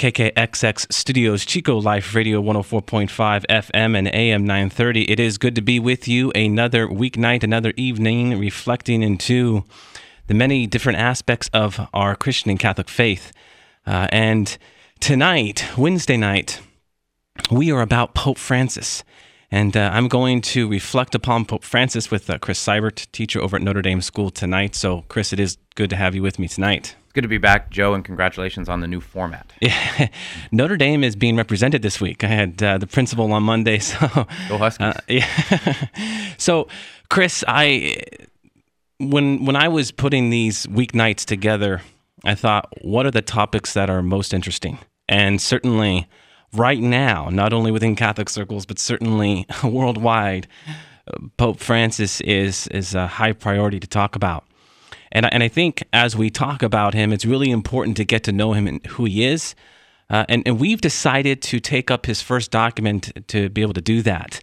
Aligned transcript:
KKXX 0.00 0.90
Studios, 0.90 1.44
Chico 1.44 1.76
Life 1.78 2.14
Radio 2.14 2.40
104.5 2.40 3.44
FM 3.46 3.94
and 3.94 4.08
AM 4.08 4.46
930. 4.46 5.10
It 5.10 5.20
is 5.20 5.36
good 5.36 5.54
to 5.56 5.60
be 5.60 5.78
with 5.78 6.08
you 6.08 6.30
another 6.30 6.88
weeknight, 6.88 7.42
another 7.42 7.74
evening, 7.76 8.38
reflecting 8.38 9.02
into 9.02 9.62
the 10.26 10.32
many 10.32 10.66
different 10.66 10.98
aspects 10.98 11.50
of 11.52 11.86
our 11.92 12.16
Christian 12.16 12.48
and 12.48 12.58
Catholic 12.58 12.88
faith. 12.88 13.30
Uh, 13.86 14.06
and 14.10 14.56
tonight, 15.00 15.66
Wednesday 15.76 16.16
night, 16.16 16.62
we 17.50 17.70
are 17.70 17.82
about 17.82 18.14
Pope 18.14 18.38
Francis. 18.38 19.04
And 19.50 19.76
uh, 19.76 19.90
I'm 19.92 20.08
going 20.08 20.40
to 20.40 20.66
reflect 20.66 21.14
upon 21.14 21.44
Pope 21.44 21.62
Francis 21.62 22.10
with 22.10 22.30
uh, 22.30 22.38
Chris 22.38 22.58
Seibert, 22.58 23.06
teacher 23.12 23.42
over 23.42 23.56
at 23.56 23.62
Notre 23.62 23.82
Dame 23.82 24.00
School 24.00 24.30
tonight. 24.30 24.74
So, 24.74 25.04
Chris, 25.08 25.34
it 25.34 25.40
is 25.40 25.58
good 25.74 25.90
to 25.90 25.96
have 25.96 26.14
you 26.14 26.22
with 26.22 26.38
me 26.38 26.48
tonight. 26.48 26.96
It's 27.10 27.14
good 27.16 27.22
to 27.22 27.28
be 27.28 27.38
back, 27.38 27.70
Joe, 27.70 27.94
and 27.94 28.04
congratulations 28.04 28.68
on 28.68 28.82
the 28.82 28.86
new 28.86 29.00
format. 29.00 29.52
Yeah. 29.60 30.10
Notre 30.52 30.76
Dame 30.76 31.02
is 31.02 31.16
being 31.16 31.34
represented 31.34 31.82
this 31.82 32.00
week. 32.00 32.22
I 32.22 32.28
had 32.28 32.62
uh, 32.62 32.78
the 32.78 32.86
principal 32.86 33.32
on 33.32 33.42
Monday, 33.42 33.78
so 33.80 33.98
go 34.48 34.58
Huskies. 34.58 34.86
Uh, 34.86 35.00
yeah. 35.08 35.86
so, 36.38 36.68
Chris, 37.08 37.42
I 37.48 37.96
when 38.98 39.44
when 39.44 39.56
I 39.56 39.66
was 39.66 39.90
putting 39.90 40.30
these 40.30 40.66
weeknights 40.66 41.24
together, 41.24 41.82
I 42.24 42.36
thought, 42.36 42.72
what 42.82 43.06
are 43.06 43.10
the 43.10 43.22
topics 43.22 43.74
that 43.74 43.90
are 43.90 44.02
most 44.02 44.32
interesting? 44.32 44.78
And 45.08 45.42
certainly 45.42 46.06
right 46.52 46.78
now, 46.78 47.28
not 47.28 47.52
only 47.52 47.72
within 47.72 47.96
Catholic 47.96 48.28
circles, 48.28 48.66
but 48.66 48.78
certainly 48.78 49.48
worldwide, 49.64 50.46
Pope 51.38 51.58
Francis 51.58 52.20
is 52.20 52.68
is 52.68 52.94
a 52.94 53.08
high 53.08 53.32
priority 53.32 53.80
to 53.80 53.88
talk 53.88 54.14
about. 54.14 54.44
And, 55.12 55.32
and 55.32 55.42
I 55.42 55.48
think 55.48 55.84
as 55.92 56.16
we 56.16 56.30
talk 56.30 56.62
about 56.62 56.94
him, 56.94 57.12
it's 57.12 57.24
really 57.24 57.50
important 57.50 57.96
to 57.98 58.04
get 58.04 58.24
to 58.24 58.32
know 58.32 58.52
him 58.52 58.66
and 58.66 58.84
who 58.86 59.04
he 59.04 59.24
is. 59.24 59.54
Uh, 60.08 60.24
and, 60.28 60.42
and 60.46 60.58
we've 60.58 60.80
decided 60.80 61.40
to 61.42 61.60
take 61.60 61.90
up 61.90 62.06
his 62.06 62.20
first 62.20 62.50
document 62.50 63.12
to 63.28 63.48
be 63.48 63.62
able 63.62 63.74
to 63.74 63.80
do 63.80 64.02
that. 64.02 64.40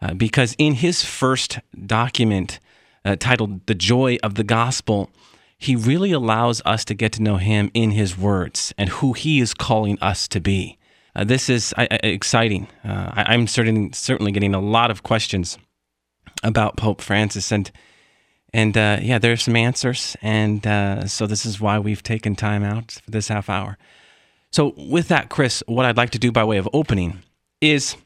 Uh, 0.00 0.12
because 0.14 0.54
in 0.58 0.74
his 0.74 1.04
first 1.04 1.58
document, 1.86 2.60
uh, 3.04 3.16
titled 3.18 3.66
The 3.66 3.74
Joy 3.74 4.18
of 4.22 4.34
the 4.34 4.44
Gospel, 4.44 5.10
he 5.58 5.74
really 5.74 6.12
allows 6.12 6.60
us 6.66 6.84
to 6.84 6.94
get 6.94 7.12
to 7.12 7.22
know 7.22 7.36
him 7.36 7.70
in 7.72 7.92
his 7.92 8.18
words 8.18 8.74
and 8.76 8.90
who 8.90 9.14
he 9.14 9.40
is 9.40 9.54
calling 9.54 9.98
us 10.02 10.28
to 10.28 10.40
be. 10.40 10.78
Uh, 11.14 11.24
this 11.24 11.48
is 11.48 11.72
exciting. 11.78 12.68
Uh, 12.84 13.10
I, 13.14 13.32
am 13.34 13.46
certain, 13.46 13.92
certainly 13.94 14.32
getting 14.32 14.54
a 14.54 14.60
lot 14.60 14.90
of 14.90 15.02
questions 15.02 15.56
about 16.42 16.76
Pope 16.76 17.00
Francis, 17.00 17.50
and 17.50 17.70
and 18.56 18.74
uh, 18.74 18.98
yeah, 19.02 19.18
there's 19.18 19.42
some 19.42 19.54
answers, 19.54 20.16
and 20.22 20.66
uh, 20.66 21.06
so 21.06 21.26
this 21.26 21.44
is 21.44 21.60
why 21.60 21.78
we've 21.78 22.02
taken 22.02 22.34
time 22.34 22.64
out 22.64 22.92
for 23.04 23.10
this 23.10 23.28
half 23.28 23.50
hour. 23.50 23.76
So, 24.50 24.72
with 24.78 25.08
that, 25.08 25.28
Chris, 25.28 25.62
what 25.66 25.84
I'd 25.84 25.98
like 25.98 26.08
to 26.10 26.18
do 26.18 26.32
by 26.32 26.42
way 26.42 26.56
of 26.56 26.66
opening 26.72 27.22
is 27.60 27.96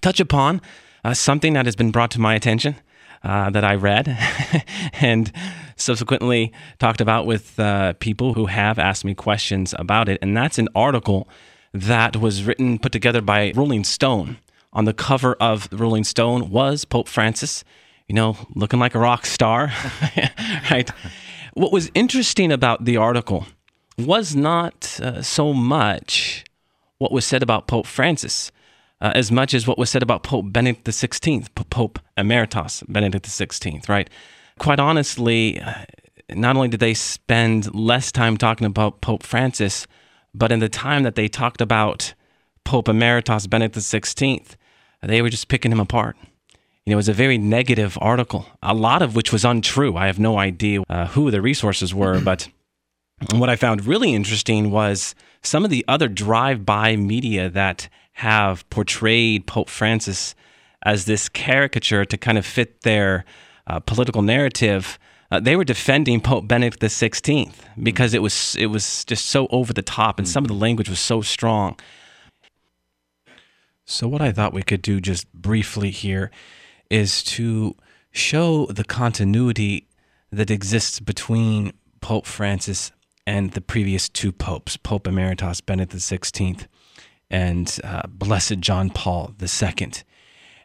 touch 0.00 0.18
upon 0.18 0.62
uh, 1.04 1.12
something 1.12 1.52
that 1.52 1.66
has 1.66 1.76
been 1.76 1.90
brought 1.90 2.10
to 2.12 2.20
my 2.20 2.34
attention 2.34 2.76
that 3.22 3.64
I 3.64 3.74
read, 3.74 4.08
and 4.94 5.30
subsequently 5.76 6.50
talked 6.78 7.02
about 7.02 7.26
with 7.26 7.60
people 8.00 8.32
who 8.32 8.46
have 8.46 8.78
asked 8.78 9.04
me 9.04 9.14
questions 9.14 9.74
about 9.78 10.08
it, 10.08 10.18
and 10.22 10.34
that's 10.34 10.58
an 10.58 10.68
article 10.74 11.28
that 11.74 12.16
was 12.16 12.44
written, 12.44 12.78
put 12.78 12.92
together 12.92 13.20
by 13.20 13.52
Rolling 13.54 13.84
Stone. 13.84 14.38
On 14.72 14.86
the 14.86 14.94
cover 14.94 15.34
of 15.34 15.68
Rolling 15.70 16.04
Stone 16.04 16.50
was 16.50 16.86
Pope 16.86 17.08
Francis, 17.08 17.62
you 18.08 18.14
know, 18.14 18.36
looking 18.54 18.78
like 18.78 18.94
a 18.94 18.98
rock 18.98 19.26
star, 19.26 19.72
right? 20.70 20.90
What 21.54 21.72
was 21.72 21.90
interesting 21.94 22.52
about 22.52 22.84
the 22.84 22.96
article 22.96 23.46
was 23.96 24.34
not 24.34 24.98
uh, 25.00 25.22
so 25.22 25.52
much 25.52 26.44
what 26.98 27.12
was 27.12 27.24
said 27.24 27.42
about 27.42 27.66
Pope 27.66 27.86
Francis, 27.86 28.50
uh, 29.00 29.12
as 29.14 29.30
much 29.30 29.54
as 29.54 29.66
what 29.66 29.78
was 29.78 29.90
said 29.90 30.02
about 30.02 30.22
Pope 30.22 30.52
Benedict 30.52 30.84
XVI, 30.84 31.46
Pope 31.70 31.98
Emeritus 32.16 32.82
Benedict 32.88 33.26
XVI, 33.26 33.88
right? 33.88 34.08
Quite 34.58 34.80
honestly, 34.80 35.60
uh, 35.60 35.84
not 36.30 36.56
only 36.56 36.68
did 36.68 36.80
they 36.80 36.94
spend 36.94 37.74
less 37.74 38.10
time 38.10 38.36
talking 38.36 38.66
about 38.66 39.00
Pope 39.00 39.22
Francis, 39.22 39.86
but 40.34 40.50
in 40.50 40.60
the 40.60 40.68
time 40.68 41.02
that 41.02 41.14
they 41.14 41.28
talked 41.28 41.60
about 41.60 42.14
Pope 42.64 42.88
Emeritus 42.88 43.46
Benedict 43.46 43.76
XVI, 43.76 44.56
they 45.02 45.20
were 45.22 45.30
just 45.30 45.48
picking 45.48 45.70
him 45.72 45.80
apart. 45.80 46.16
You 46.86 46.90
know, 46.90 46.96
it 46.96 46.96
was 46.96 47.08
a 47.08 47.14
very 47.14 47.38
negative 47.38 47.96
article, 48.00 48.46
a 48.62 48.74
lot 48.74 49.00
of 49.00 49.16
which 49.16 49.32
was 49.32 49.44
untrue. 49.44 49.96
I 49.96 50.06
have 50.06 50.18
no 50.18 50.38
idea 50.38 50.82
uh, 50.88 51.06
who 51.06 51.30
the 51.30 51.40
resources 51.40 51.94
were, 51.94 52.20
but 52.20 52.48
what 53.32 53.48
I 53.48 53.56
found 53.56 53.86
really 53.86 54.14
interesting 54.14 54.70
was 54.70 55.14
some 55.42 55.64
of 55.64 55.70
the 55.70 55.84
other 55.88 56.08
drive 56.08 56.66
by 56.66 56.96
media 56.96 57.48
that 57.48 57.88
have 58.12 58.68
portrayed 58.68 59.46
Pope 59.46 59.70
Francis 59.70 60.34
as 60.82 61.06
this 61.06 61.28
caricature 61.28 62.04
to 62.04 62.18
kind 62.18 62.36
of 62.36 62.44
fit 62.44 62.82
their 62.82 63.24
uh, 63.66 63.80
political 63.80 64.20
narrative 64.20 64.98
uh, 65.34 65.40
they 65.40 65.56
were 65.56 65.64
defending 65.64 66.20
Pope 66.20 66.46
Benedict 66.46 66.80
XVI 66.80 67.52
because 67.82 68.14
it 68.14 68.22
was 68.22 68.54
it 68.56 68.66
was 68.66 69.04
just 69.04 69.26
so 69.26 69.48
over 69.50 69.72
the 69.72 69.82
top, 69.82 70.18
and 70.18 70.28
some 70.28 70.44
of 70.44 70.48
the 70.48 70.54
language 70.54 70.88
was 70.88 71.00
so 71.00 71.22
strong. 71.22 71.76
So 73.84 74.06
what 74.06 74.22
I 74.22 74.30
thought 74.30 74.52
we 74.52 74.62
could 74.62 74.80
do 74.80 75.00
just 75.00 75.32
briefly 75.32 75.90
here 75.90 76.30
is 76.90 77.22
to 77.22 77.74
show 78.12 78.66
the 78.66 78.84
continuity 78.84 79.88
that 80.30 80.50
exists 80.50 81.00
between 81.00 81.72
Pope 82.00 82.26
Francis 82.26 82.92
and 83.26 83.52
the 83.52 83.60
previous 83.60 84.08
two 84.08 84.32
popes, 84.32 84.76
Pope 84.76 85.06
Emeritus 85.06 85.60
Benedict 85.60 86.02
XVI 86.02 86.66
and 87.30 87.80
uh, 87.82 88.02
Blessed 88.08 88.60
John 88.60 88.90
Paul 88.90 89.34
II. 89.40 89.92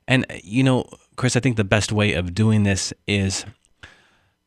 And 0.07 0.25
you 0.43 0.63
know, 0.63 0.85
Chris, 1.15 1.35
I 1.35 1.39
think 1.39 1.57
the 1.57 1.63
best 1.63 1.91
way 1.91 2.13
of 2.13 2.33
doing 2.33 2.63
this 2.63 2.93
is 3.07 3.45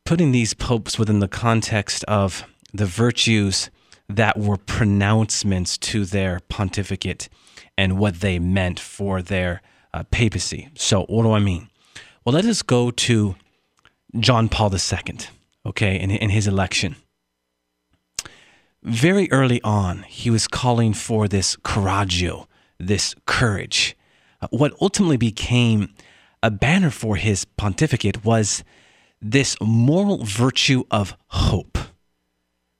putting 0.05 0.31
these 0.31 0.53
popes 0.53 0.99
within 0.99 1.19
the 1.19 1.27
context 1.27 2.03
of 2.05 2.45
the 2.73 2.85
virtues 2.85 3.69
that 4.09 4.37
were 4.37 4.57
pronouncements 4.57 5.77
to 5.77 6.05
their 6.05 6.39
pontificate 6.49 7.29
and 7.77 7.97
what 7.97 8.19
they 8.19 8.39
meant 8.39 8.79
for 8.79 9.21
their 9.21 9.61
uh, 9.93 10.03
papacy. 10.11 10.69
So, 10.75 11.03
what 11.03 11.23
do 11.23 11.31
I 11.31 11.39
mean? 11.39 11.69
Well, 12.25 12.33
let 12.33 12.45
us 12.45 12.61
go 12.61 12.91
to 12.91 13.35
John 14.19 14.49
Paul 14.49 14.73
II, 14.73 15.17
okay, 15.65 15.99
in, 15.99 16.11
in 16.11 16.29
his 16.29 16.47
election. 16.47 16.95
Very 18.81 19.31
early 19.31 19.61
on, 19.63 20.03
he 20.03 20.29
was 20.29 20.47
calling 20.47 20.93
for 20.93 21.27
this 21.27 21.55
coraggio, 21.57 22.47
this 22.79 23.15
courage. 23.25 23.95
Uh, 24.41 24.47
what 24.51 24.73
ultimately 24.81 25.17
became 25.17 25.93
a 26.41 26.51
banner 26.51 26.89
for 26.89 27.15
his 27.15 27.45
pontificate 27.45 28.25
was 28.25 28.63
this 29.21 29.55
moral 29.61 30.23
virtue 30.25 30.83
of 30.91 31.15
hope. 31.27 31.77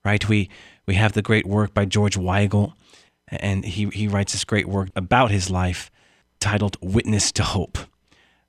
Right? 0.03 0.28
We 0.28 0.50
we 0.85 0.96
have 0.96 1.13
the 1.13 1.22
great 1.22 1.46
work 1.46 1.73
by 1.73 1.85
George 1.85 2.18
Weigel, 2.18 2.73
and 3.28 3.64
he, 3.64 3.88
he 3.90 4.08
writes 4.08 4.34
this 4.34 4.43
great 4.43 4.67
work 4.67 4.90
about 4.96 5.32
his 5.32 5.49
life 5.49 5.90
titled 6.43 6.78
Witness 6.81 7.31
to 7.31 7.43
Hope. 7.43 7.78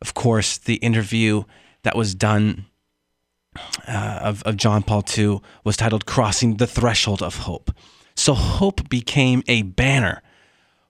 Of 0.02 0.14
course, 0.14 0.58
the 0.58 0.75
interview 0.76 1.44
that 1.85 1.94
was 1.94 2.12
done 2.12 2.67
uh, 3.87 4.19
of, 4.20 4.43
of 4.43 4.56
John 4.56 4.82
Paul 4.82 5.05
II 5.17 5.41
was 5.62 5.76
titled 5.76 6.05
Crossing 6.05 6.56
the 6.56 6.67
Threshold 6.67 7.23
of 7.23 7.38
Hope. 7.38 7.70
So 8.17 8.35
hope 8.35 8.88
became 8.88 9.44
a 9.46 9.62
banner 9.62 10.23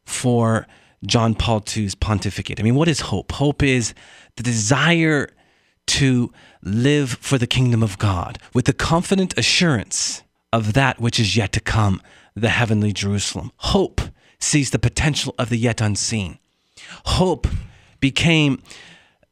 for 0.06 0.66
John 1.04 1.34
Paul 1.34 1.62
II's 1.76 1.94
pontificate. 1.94 2.58
I 2.58 2.62
mean, 2.62 2.74
what 2.74 2.88
is 2.88 3.00
hope? 3.00 3.32
Hope 3.32 3.62
is 3.62 3.92
the 4.36 4.42
desire 4.42 5.28
to 5.86 6.32
live 6.62 7.10
for 7.20 7.36
the 7.36 7.46
kingdom 7.46 7.82
of 7.82 7.98
God 7.98 8.38
with 8.54 8.64
the 8.64 8.72
confident 8.72 9.36
assurance 9.36 10.22
of 10.54 10.72
that 10.72 10.98
which 10.98 11.20
is 11.20 11.36
yet 11.36 11.52
to 11.52 11.60
come, 11.60 12.00
the 12.34 12.48
heavenly 12.48 12.94
Jerusalem. 12.94 13.52
Hope 13.56 14.00
sees 14.40 14.70
the 14.70 14.78
potential 14.78 15.34
of 15.38 15.50
the 15.50 15.58
yet 15.58 15.82
unseen. 15.82 16.38
Hope 17.04 17.46
became 18.00 18.62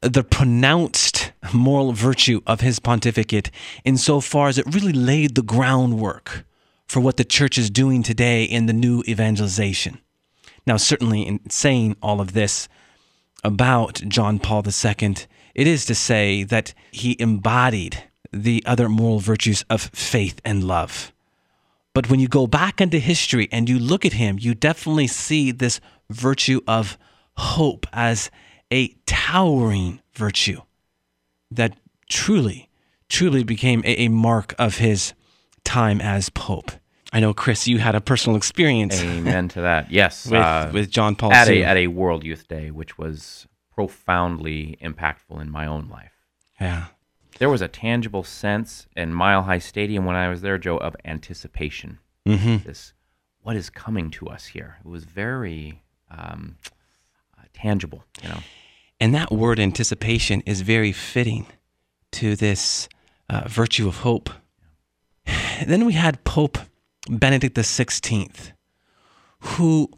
the 0.01 0.23
pronounced 0.23 1.31
moral 1.53 1.93
virtue 1.93 2.41
of 2.45 2.61
his 2.61 2.79
pontificate 2.79 3.49
insofar 3.85 4.49
as 4.49 4.57
it 4.57 4.73
really 4.73 4.93
laid 4.93 5.35
the 5.35 5.41
groundwork 5.41 6.45
for 6.87 6.99
what 6.99 7.17
the 7.17 7.23
church 7.23 7.57
is 7.57 7.69
doing 7.69 8.03
today 8.03 8.43
in 8.43 8.65
the 8.65 8.73
new 8.73 9.03
evangelization. 9.07 9.99
Now, 10.67 10.77
certainly, 10.77 11.23
in 11.23 11.49
saying 11.49 11.95
all 12.01 12.21
of 12.21 12.33
this 12.33 12.67
about 13.43 14.01
John 14.07 14.39
Paul 14.39 14.63
II, 14.65 15.15
it 15.55 15.67
is 15.67 15.85
to 15.85 15.95
say 15.95 16.43
that 16.43 16.73
he 16.91 17.15
embodied 17.19 18.03
the 18.31 18.63
other 18.65 18.89
moral 18.89 19.19
virtues 19.19 19.63
of 19.69 19.81
faith 19.93 20.41
and 20.43 20.63
love. 20.63 21.11
But 21.93 22.09
when 22.09 22.19
you 22.19 22.27
go 22.27 22.47
back 22.47 22.81
into 22.81 22.97
history 22.97 23.47
and 23.51 23.69
you 23.69 23.77
look 23.77 24.05
at 24.05 24.13
him, 24.13 24.37
you 24.39 24.55
definitely 24.55 25.07
see 25.07 25.51
this 25.51 25.79
virtue 26.09 26.61
of 26.67 26.97
hope 27.35 27.87
as 27.93 28.29
a 28.71 28.89
towering 29.05 30.01
virtue 30.13 30.61
that 31.51 31.77
truly, 32.09 32.69
truly 33.09 33.43
became 33.43 33.81
a, 33.85 34.07
mark 34.07 34.55
of 34.57 34.77
his 34.77 35.13
time 35.63 36.01
as 36.01 36.29
Pope. 36.29 36.71
I 37.11 37.19
know, 37.19 37.33
Chris, 37.33 37.67
you 37.67 37.77
had 37.77 37.93
a 37.93 38.01
personal 38.01 38.35
experience. 38.35 38.99
Amen 39.01 39.47
to 39.49 39.61
that. 39.61 39.91
Yes, 39.91 40.25
with, 40.25 40.39
uh, 40.39 40.71
with 40.73 40.89
John 40.89 41.15
Paul 41.15 41.31
at 41.31 41.47
a, 41.47 41.63
at 41.63 41.77
a 41.77 41.87
World 41.87 42.23
Youth 42.23 42.47
Day, 42.47 42.71
which 42.71 42.97
was 42.97 43.47
profoundly 43.73 44.77
impactful 44.81 45.39
in 45.39 45.51
my 45.51 45.67
own 45.67 45.89
life. 45.89 46.13
Yeah, 46.59 46.85
there 47.39 47.49
was 47.49 47.61
a 47.61 47.67
tangible 47.67 48.23
sense 48.23 48.87
in 48.95 49.13
Mile 49.13 49.43
High 49.43 49.59
Stadium 49.59 50.05
when 50.05 50.15
I 50.15 50.29
was 50.29 50.41
there, 50.41 50.57
Joe, 50.57 50.77
of 50.77 50.95
anticipation. 51.05 51.99
Mm-hmm. 52.27 52.67
This, 52.67 52.93
what 53.41 53.55
is 53.55 53.69
coming 53.69 54.09
to 54.11 54.27
us 54.27 54.47
here? 54.47 54.77
It 54.83 54.87
was 54.87 55.03
very 55.03 55.83
um, 56.09 56.57
tangible, 57.53 58.03
you 58.21 58.29
know. 58.29 58.39
And 58.99 59.13
that 59.13 59.31
word 59.31 59.59
anticipation 59.59 60.41
is 60.45 60.61
very 60.61 60.91
fitting 60.91 61.45
to 62.13 62.35
this 62.35 62.87
uh, 63.29 63.47
virtue 63.47 63.87
of 63.87 63.97
hope. 63.97 64.29
Then 65.67 65.85
we 65.85 65.93
had 65.93 66.23
Pope 66.23 66.57
Benedict 67.09 67.55
XVI, 67.55 68.53
who 69.39 69.89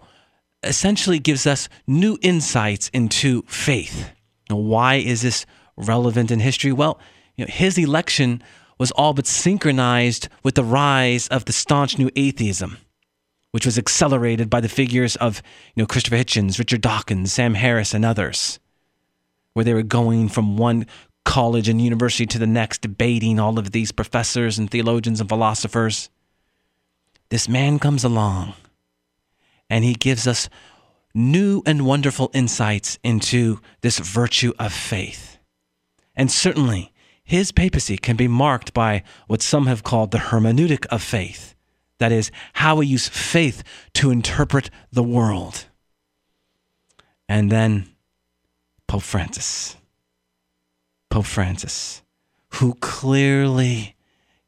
essentially 0.63 1.19
gives 1.19 1.45
us 1.45 1.69
new 1.87 2.17
insights 2.21 2.89
into 2.89 3.43
faith. 3.43 4.09
Now, 4.49 4.57
why 4.57 4.95
is 4.95 5.21
this 5.21 5.45
relevant 5.77 6.31
in 6.31 6.39
history? 6.39 6.71
Well, 6.71 6.99
you 7.35 7.45
know, 7.45 7.51
his 7.51 7.77
election 7.77 8.41
was 8.77 8.91
all 8.91 9.13
but 9.13 9.27
synchronized 9.27 10.27
with 10.43 10.55
the 10.55 10.63
rise 10.63 11.27
of 11.29 11.45
the 11.45 11.53
staunch 11.53 11.97
new 11.97 12.09
atheism, 12.15 12.77
which 13.55 13.65
was 13.65 13.77
accelerated 13.77 14.49
by 14.49 14.59
the 14.59 14.67
figures 14.67 15.15
of 15.15 15.41
you 15.75 15.81
know, 15.81 15.87
Christopher 15.87 16.17
Hitchens, 16.17 16.59
Richard 16.59 16.81
Dawkins, 16.81 17.31
Sam 17.31 17.53
Harris, 17.53 17.93
and 17.93 18.03
others, 18.03 18.59
where 19.53 19.63
they 19.63 19.73
were 19.73 19.81
going 19.81 20.27
from 20.27 20.57
one 20.57 20.85
college 21.23 21.69
and 21.69 21.81
university 21.81 22.25
to 22.25 22.37
the 22.37 22.45
next, 22.45 22.81
debating 22.81 23.39
all 23.39 23.57
of 23.57 23.71
these 23.71 23.93
professors 23.93 24.59
and 24.59 24.69
theologians 24.69 25.21
and 25.21 25.29
philosophers. 25.29 26.09
This 27.29 27.47
man 27.47 27.79
comes 27.79 28.03
along 28.03 28.55
and 29.69 29.85
he 29.85 29.93
gives 29.93 30.27
us 30.27 30.49
new 31.13 31.63
and 31.65 31.85
wonderful 31.85 32.31
insights 32.33 32.99
into 33.05 33.61
this 33.79 33.99
virtue 33.99 34.51
of 34.59 34.73
faith. 34.73 35.37
And 36.13 36.29
certainly, 36.29 36.91
his 37.23 37.53
papacy 37.53 37.95
can 37.95 38.17
be 38.17 38.27
marked 38.27 38.73
by 38.73 39.03
what 39.27 39.41
some 39.41 39.67
have 39.67 39.81
called 39.81 40.11
the 40.11 40.17
hermeneutic 40.17 40.85
of 40.87 41.01
faith. 41.01 41.54
That 41.99 42.11
is, 42.11 42.31
how 42.53 42.77
we 42.77 42.87
use 42.87 43.07
faith 43.07 43.63
to 43.95 44.11
interpret 44.11 44.69
the 44.91 45.03
world. 45.03 45.65
And 47.29 47.51
then 47.51 47.87
Pope 48.87 49.01
Francis. 49.01 49.77
Pope 51.09 51.25
Francis, 51.25 52.03
who 52.55 52.73
clearly 52.75 53.95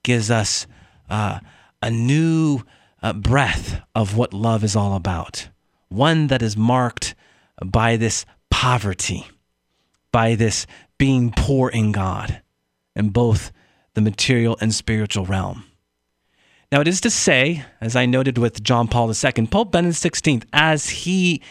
gives 0.03 0.29
us 0.29 0.67
uh, 1.09 1.39
a 1.81 1.89
new 1.89 2.61
uh, 3.01 3.13
breath 3.13 3.81
of 3.95 4.17
what 4.17 4.33
love 4.33 4.63
is 4.63 4.75
all 4.75 4.95
about. 4.95 5.49
One 5.87 6.27
that 6.27 6.41
is 6.41 6.57
marked 6.57 7.15
by 7.65 7.95
this 7.95 8.25
poverty, 8.49 9.25
by 10.11 10.35
this 10.35 10.67
being 10.97 11.31
poor 11.35 11.69
in 11.69 11.91
God 11.91 12.41
in 12.95 13.09
both 13.09 13.51
the 13.93 14.01
material 14.01 14.57
and 14.59 14.73
spiritual 14.73 15.25
realm. 15.25 15.63
Now, 16.71 16.81
it 16.81 16.87
is 16.87 16.99
to 17.01 17.09
say, 17.09 17.63
as 17.79 17.95
I 17.95 18.05
noted 18.05 18.37
with 18.37 18.61
John 18.61 18.87
Paul 18.87 19.09
II, 19.09 19.47
Pope 19.47 19.71
Benedict 19.71 20.01
XVI, 20.01 20.43
as 20.51 20.89
he 20.89 21.41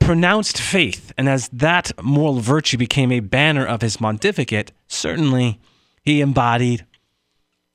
pronounced 0.00 0.60
faith 0.60 1.12
and 1.18 1.28
as 1.28 1.48
that 1.48 1.90
moral 2.02 2.38
virtue 2.38 2.76
became 2.76 3.10
a 3.10 3.20
banner 3.20 3.66
of 3.66 3.82
his 3.82 3.96
pontificate, 3.96 4.70
certainly 4.86 5.58
he 6.02 6.20
embodied 6.20 6.86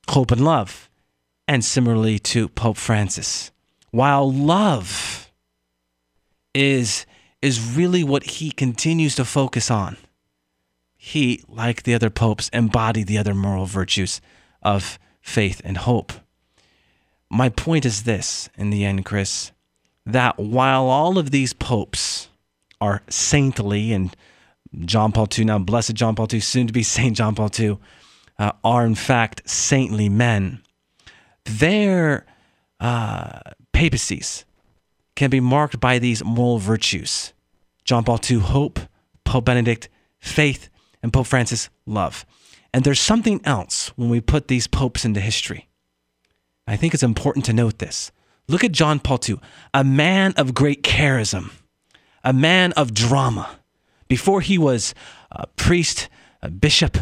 hope 0.08 0.30
and 0.30 0.44
love. 0.44 0.88
And 1.46 1.64
similarly 1.64 2.18
to 2.20 2.48
Pope 2.48 2.78
Francis. 2.78 3.50
While 3.90 4.32
love 4.32 5.30
is, 6.54 7.04
is 7.42 7.76
really 7.76 8.02
what 8.02 8.22
he 8.22 8.50
continues 8.50 9.16
to 9.16 9.24
focus 9.24 9.70
on 9.70 9.98
he, 11.04 11.42
like 11.48 11.82
the 11.82 11.94
other 11.94 12.10
popes, 12.10 12.48
embodied 12.52 13.08
the 13.08 13.18
other 13.18 13.34
moral 13.34 13.66
virtues 13.66 14.20
of 14.62 15.00
faith 15.22 15.62
and 15.64 15.78
hope. 15.78 16.12
My 17.30 17.48
point 17.48 17.86
is 17.86 18.02
this 18.02 18.50
in 18.58 18.70
the 18.70 18.84
end, 18.84 19.04
Chris, 19.04 19.52
that 20.04 20.38
while 20.38 20.84
all 20.84 21.16
of 21.16 21.30
these 21.30 21.52
popes 21.52 22.28
are 22.80 23.02
saintly 23.08 23.92
and 23.92 24.14
John 24.80 25.12
Paul 25.12 25.28
II, 25.36 25.46
now 25.46 25.58
blessed 25.58 25.94
John 25.94 26.14
Paul 26.14 26.28
II, 26.30 26.40
soon 26.40 26.66
to 26.66 26.72
be 26.72 26.82
Saint 26.82 27.16
John 27.16 27.34
Paul 27.34 27.50
II, 27.58 27.78
uh, 28.38 28.52
are 28.64 28.84
in 28.84 28.94
fact 28.94 29.48
saintly 29.48 30.08
men, 30.08 30.60
their 31.44 32.26
uh, 32.80 33.40
papacies 33.72 34.44
can 35.14 35.30
be 35.30 35.40
marked 35.40 35.78
by 35.80 35.98
these 35.98 36.24
moral 36.24 36.58
virtues 36.58 37.32
John 37.84 38.04
Paul 38.04 38.20
II, 38.30 38.38
hope, 38.38 38.78
Pope 39.24 39.44
Benedict, 39.44 39.88
faith, 40.20 40.68
and 41.02 41.12
Pope 41.12 41.26
Francis, 41.26 41.68
love. 41.84 42.24
And 42.72 42.84
there's 42.84 43.00
something 43.00 43.40
else 43.44 43.88
when 43.96 44.08
we 44.08 44.20
put 44.20 44.48
these 44.48 44.66
popes 44.66 45.04
into 45.04 45.20
history. 45.20 45.68
I 46.66 46.76
think 46.76 46.94
it's 46.94 47.02
important 47.02 47.44
to 47.46 47.52
note 47.52 47.78
this. 47.78 48.12
Look 48.48 48.64
at 48.64 48.72
John 48.72 48.98
Paul 48.98 49.20
II, 49.28 49.40
a 49.74 49.84
man 49.84 50.32
of 50.36 50.54
great 50.54 50.82
charism, 50.82 51.50
a 52.24 52.32
man 52.32 52.72
of 52.72 52.94
drama. 52.94 53.58
Before 54.08 54.40
he 54.40 54.58
was 54.58 54.94
a 55.30 55.46
priest, 55.48 56.08
a 56.40 56.50
bishop, 56.50 56.98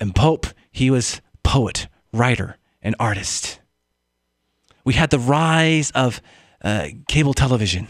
and 0.00 0.14
pope, 0.14 0.46
he 0.70 0.90
was 0.90 1.20
poet, 1.42 1.88
writer, 2.12 2.56
and 2.82 2.94
artist. 2.98 3.60
We 4.84 4.94
had 4.94 5.10
the 5.10 5.18
rise 5.18 5.90
of 5.92 6.20
uh, 6.62 6.88
cable 7.08 7.34
television, 7.34 7.88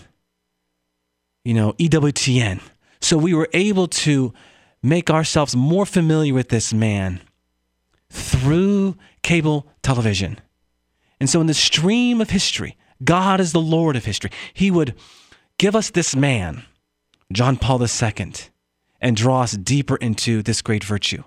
you 1.44 1.54
know, 1.54 1.72
EWTN. 1.74 2.60
So 3.00 3.16
we 3.16 3.34
were 3.34 3.48
able 3.52 3.88
to 3.88 4.32
make 4.82 5.10
ourselves 5.10 5.54
more 5.54 5.86
familiar 5.86 6.34
with 6.34 6.48
this 6.48 6.72
man 6.72 7.20
through 8.08 8.96
cable 9.22 9.66
television. 9.82 10.38
And 11.20 11.28
so, 11.28 11.40
in 11.40 11.46
the 11.46 11.54
stream 11.54 12.20
of 12.20 12.30
history, 12.30 12.76
God 13.04 13.40
is 13.40 13.52
the 13.52 13.60
Lord 13.60 13.96
of 13.96 14.04
history. 14.04 14.30
He 14.52 14.70
would 14.70 14.94
give 15.58 15.76
us 15.76 15.90
this 15.90 16.16
man, 16.16 16.64
John 17.32 17.56
Paul 17.56 17.82
II, 17.82 18.32
and 19.00 19.16
draw 19.16 19.42
us 19.42 19.52
deeper 19.52 19.96
into 19.96 20.42
this 20.42 20.62
great 20.62 20.84
virtue. 20.84 21.22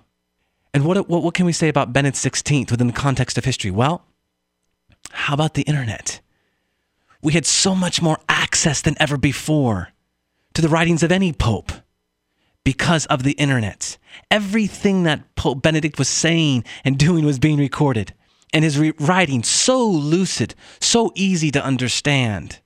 And 0.72 0.84
what, 0.84 1.08
what, 1.08 1.22
what 1.22 1.34
can 1.34 1.46
we 1.46 1.52
say 1.52 1.68
about 1.68 1.92
Benedict 1.92 2.16
XVI 2.16 2.70
within 2.70 2.88
the 2.88 2.92
context 2.92 3.38
of 3.38 3.44
history? 3.44 3.70
Well, 3.70 4.04
how 5.10 5.34
about 5.34 5.54
the 5.54 5.62
internet? 5.62 6.20
We 7.22 7.32
had 7.32 7.46
so 7.46 7.74
much 7.74 8.02
more 8.02 8.18
access 8.28 8.82
than 8.82 8.96
ever 8.98 9.16
before 9.16 9.90
to 10.54 10.62
the 10.62 10.68
writings 10.68 11.02
of 11.02 11.12
any 11.12 11.32
pope 11.32 11.72
because 12.64 13.06
of 13.06 13.22
the 13.22 13.32
internet. 13.32 13.98
Everything 14.30 15.02
that 15.04 15.34
Pope 15.36 15.62
Benedict 15.62 15.98
was 15.98 16.08
saying 16.08 16.64
and 16.84 16.98
doing 16.98 17.24
was 17.24 17.38
being 17.38 17.58
recorded, 17.58 18.14
and 18.52 18.64
his 18.64 18.78
re- 18.78 18.92
writing 18.98 19.42
so 19.42 19.86
lucid, 19.86 20.54
so 20.80 21.12
easy 21.14 21.50
to 21.50 21.64
understand. 21.64 22.60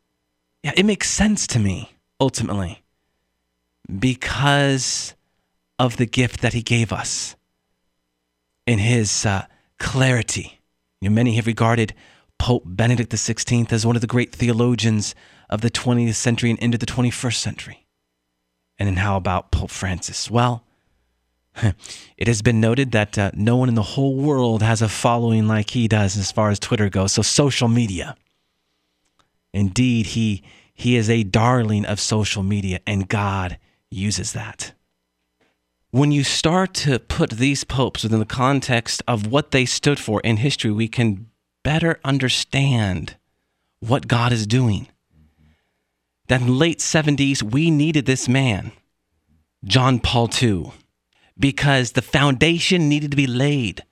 Yeah, 0.63 0.73
it 0.77 0.87
makes 0.87 1.11
sense 1.11 1.47
to 1.49 1.59
me 1.59 1.93
ultimately 2.21 2.83
because 3.99 5.15
of 5.79 5.97
the 5.97 6.07
gift 6.07 6.41
that 6.41 6.53
he 6.53 6.63
gave 6.63 6.93
us 6.93 7.37
in 8.67 8.79
his 8.79 9.25
uh, 9.25 9.47
clarity. 9.79 10.61
You 11.01 11.09
know, 11.09 11.15
many 11.15 11.37
have 11.37 11.47
regarded 11.47 11.95
Pope 12.39 12.65
Benedict 12.67 13.13
XVI 13.13 13.73
as 13.73 13.87
one 13.87 13.97
of 13.97 14.03
the 14.03 14.09
great 14.09 14.35
theologians 14.35 15.15
of 15.49 15.61
the 15.61 15.71
20th 15.71 16.15
century 16.15 16.51
and 16.51 16.59
into 16.59 16.79
the 16.79 16.87
21st 16.87 17.37
century. 17.37 17.88
And 18.79 18.87
then 18.87 18.97
how 18.97 19.17
about 19.17 19.51
Pope 19.51 19.71
Francis? 19.71 20.31
Well, 20.31 20.65
it 22.17 22.27
has 22.27 22.43
been 22.43 22.61
noted 22.61 22.93
that 22.93 23.19
uh, 23.19 23.31
no 23.35 23.57
one 23.57 23.69
in 23.69 23.75
the 23.75 23.83
whole 23.83 24.17
world 24.17 24.63
has 24.63 24.83
a 24.83 24.89
following 24.89 25.49
like 25.49 25.71
he 25.71 25.89
does 25.89 26.17
as 26.17 26.31
far 26.31 26.51
as 26.51 26.59
Twitter 26.59 26.89
goes. 26.89 27.13
So, 27.13 27.23
social 27.23 27.69
media. 27.69 28.17
Indeed, 29.53 30.07
he, 30.07 30.43
he 30.75 30.97
is 30.97 31.11
a 31.11 31.25
darling 31.25 31.85
of 31.85 31.99
social 31.99 32.43
media, 32.43 32.81
and 32.87 33.09
God 33.09 33.59
uses 33.91 34.33
that. 34.33 34.73
When 35.91 36.13
you 36.13 36.23
start 36.23 36.75
to 36.75 36.99
put 36.99 37.31
these 37.31 37.65
popes 37.65 38.03
within 38.03 38.19
the 38.19 38.27
context 38.27 39.03
of 39.09 39.27
what 39.27 39.53
they 39.53 39.65
stood 39.65 39.99
for 39.99 40.21
in 40.21 40.37
history, 40.37 40.71
we 40.71 40.87
can 40.87 41.31
better 41.65 41.99
understand 42.05 43.17
what 43.81 44.07
God 44.07 44.33
is 44.33 44.47
doing. 44.47 44.89
That 46.29 46.41
in 46.41 46.47
the 46.47 46.53
late 46.53 46.79
70s, 46.79 47.43
we 47.43 47.71
needed 47.71 48.07
this 48.07 48.29
man, 48.29 48.73
John 49.65 49.99
Paul 49.99 50.31
II, 50.41 50.73
because 51.39 51.93
the 51.93 52.03
foundation 52.03 52.89
needed 52.89 53.11
to 53.11 53.17
be 53.17 53.27
laid, 53.27 53.83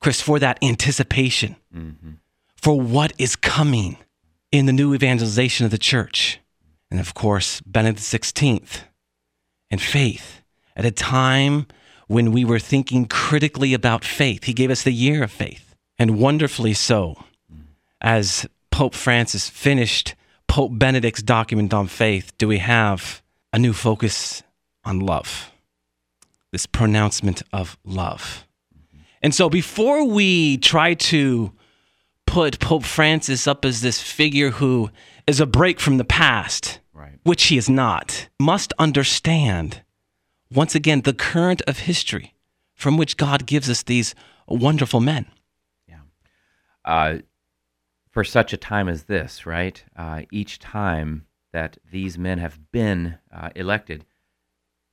Chris, 0.00 0.20
for 0.20 0.38
that 0.38 0.58
anticipation, 0.62 1.56
mm-hmm. 1.74 2.12
for 2.56 2.80
what 2.80 3.12
is 3.18 3.36
coming 3.36 3.96
in 4.50 4.66
the 4.66 4.72
new 4.72 4.94
evangelization 4.94 5.64
of 5.64 5.70
the 5.70 5.78
church. 5.78 6.40
And 6.90 6.98
of 6.98 7.14
course, 7.14 7.60
Benedict 7.60 8.02
XVI 8.02 8.80
and 9.70 9.80
faith 9.80 10.42
at 10.74 10.84
a 10.84 10.90
time 10.90 11.66
when 12.08 12.32
we 12.32 12.44
were 12.44 12.58
thinking 12.58 13.06
critically 13.06 13.72
about 13.74 14.04
faith. 14.04 14.44
He 14.44 14.52
gave 14.52 14.70
us 14.70 14.82
the 14.82 14.92
year 14.92 15.22
of 15.22 15.30
faith, 15.30 15.76
and 15.98 16.18
wonderfully 16.18 16.74
so, 16.74 17.14
mm. 17.52 17.60
as 18.00 18.48
Pope 18.72 18.94
Francis 18.94 19.48
finished 19.48 20.16
Pope 20.50 20.72
Benedict's 20.76 21.22
document 21.22 21.72
on 21.72 21.86
faith, 21.86 22.36
do 22.36 22.48
we 22.48 22.58
have 22.58 23.22
a 23.52 23.58
new 23.58 23.72
focus 23.72 24.42
on 24.84 24.98
love? 24.98 25.52
This 26.50 26.66
pronouncement 26.66 27.44
of 27.52 27.78
love. 27.84 28.48
And 29.22 29.32
so 29.32 29.48
before 29.48 30.04
we 30.04 30.56
try 30.58 30.94
to 30.94 31.52
put 32.26 32.58
Pope 32.58 32.82
Francis 32.82 33.46
up 33.46 33.64
as 33.64 33.80
this 33.80 34.02
figure 34.02 34.50
who 34.50 34.90
is 35.28 35.38
a 35.38 35.46
break 35.46 35.78
from 35.78 35.98
the 35.98 36.04
past, 36.04 36.80
Right. 36.92 37.20
which 37.22 37.44
he 37.44 37.56
is 37.56 37.70
not, 37.70 38.28
must 38.40 38.72
understand 38.76 39.82
once 40.52 40.74
again 40.74 41.02
the 41.02 41.14
current 41.14 41.62
of 41.68 41.78
history 41.78 42.34
from 42.74 42.96
which 42.96 43.16
God 43.16 43.46
gives 43.46 43.70
us 43.70 43.84
these 43.84 44.16
wonderful 44.48 44.98
men. 44.98 45.26
Yeah. 45.86 46.00
Uh, 46.84 47.18
for 48.20 48.24
such 48.24 48.52
a 48.52 48.58
time 48.58 48.86
as 48.86 49.04
this, 49.04 49.46
right? 49.46 49.82
Uh, 49.96 50.20
each 50.30 50.58
time 50.58 51.24
that 51.54 51.78
these 51.90 52.18
men 52.18 52.36
have 52.36 52.70
been 52.70 53.16
uh, 53.34 53.48
elected, 53.56 54.04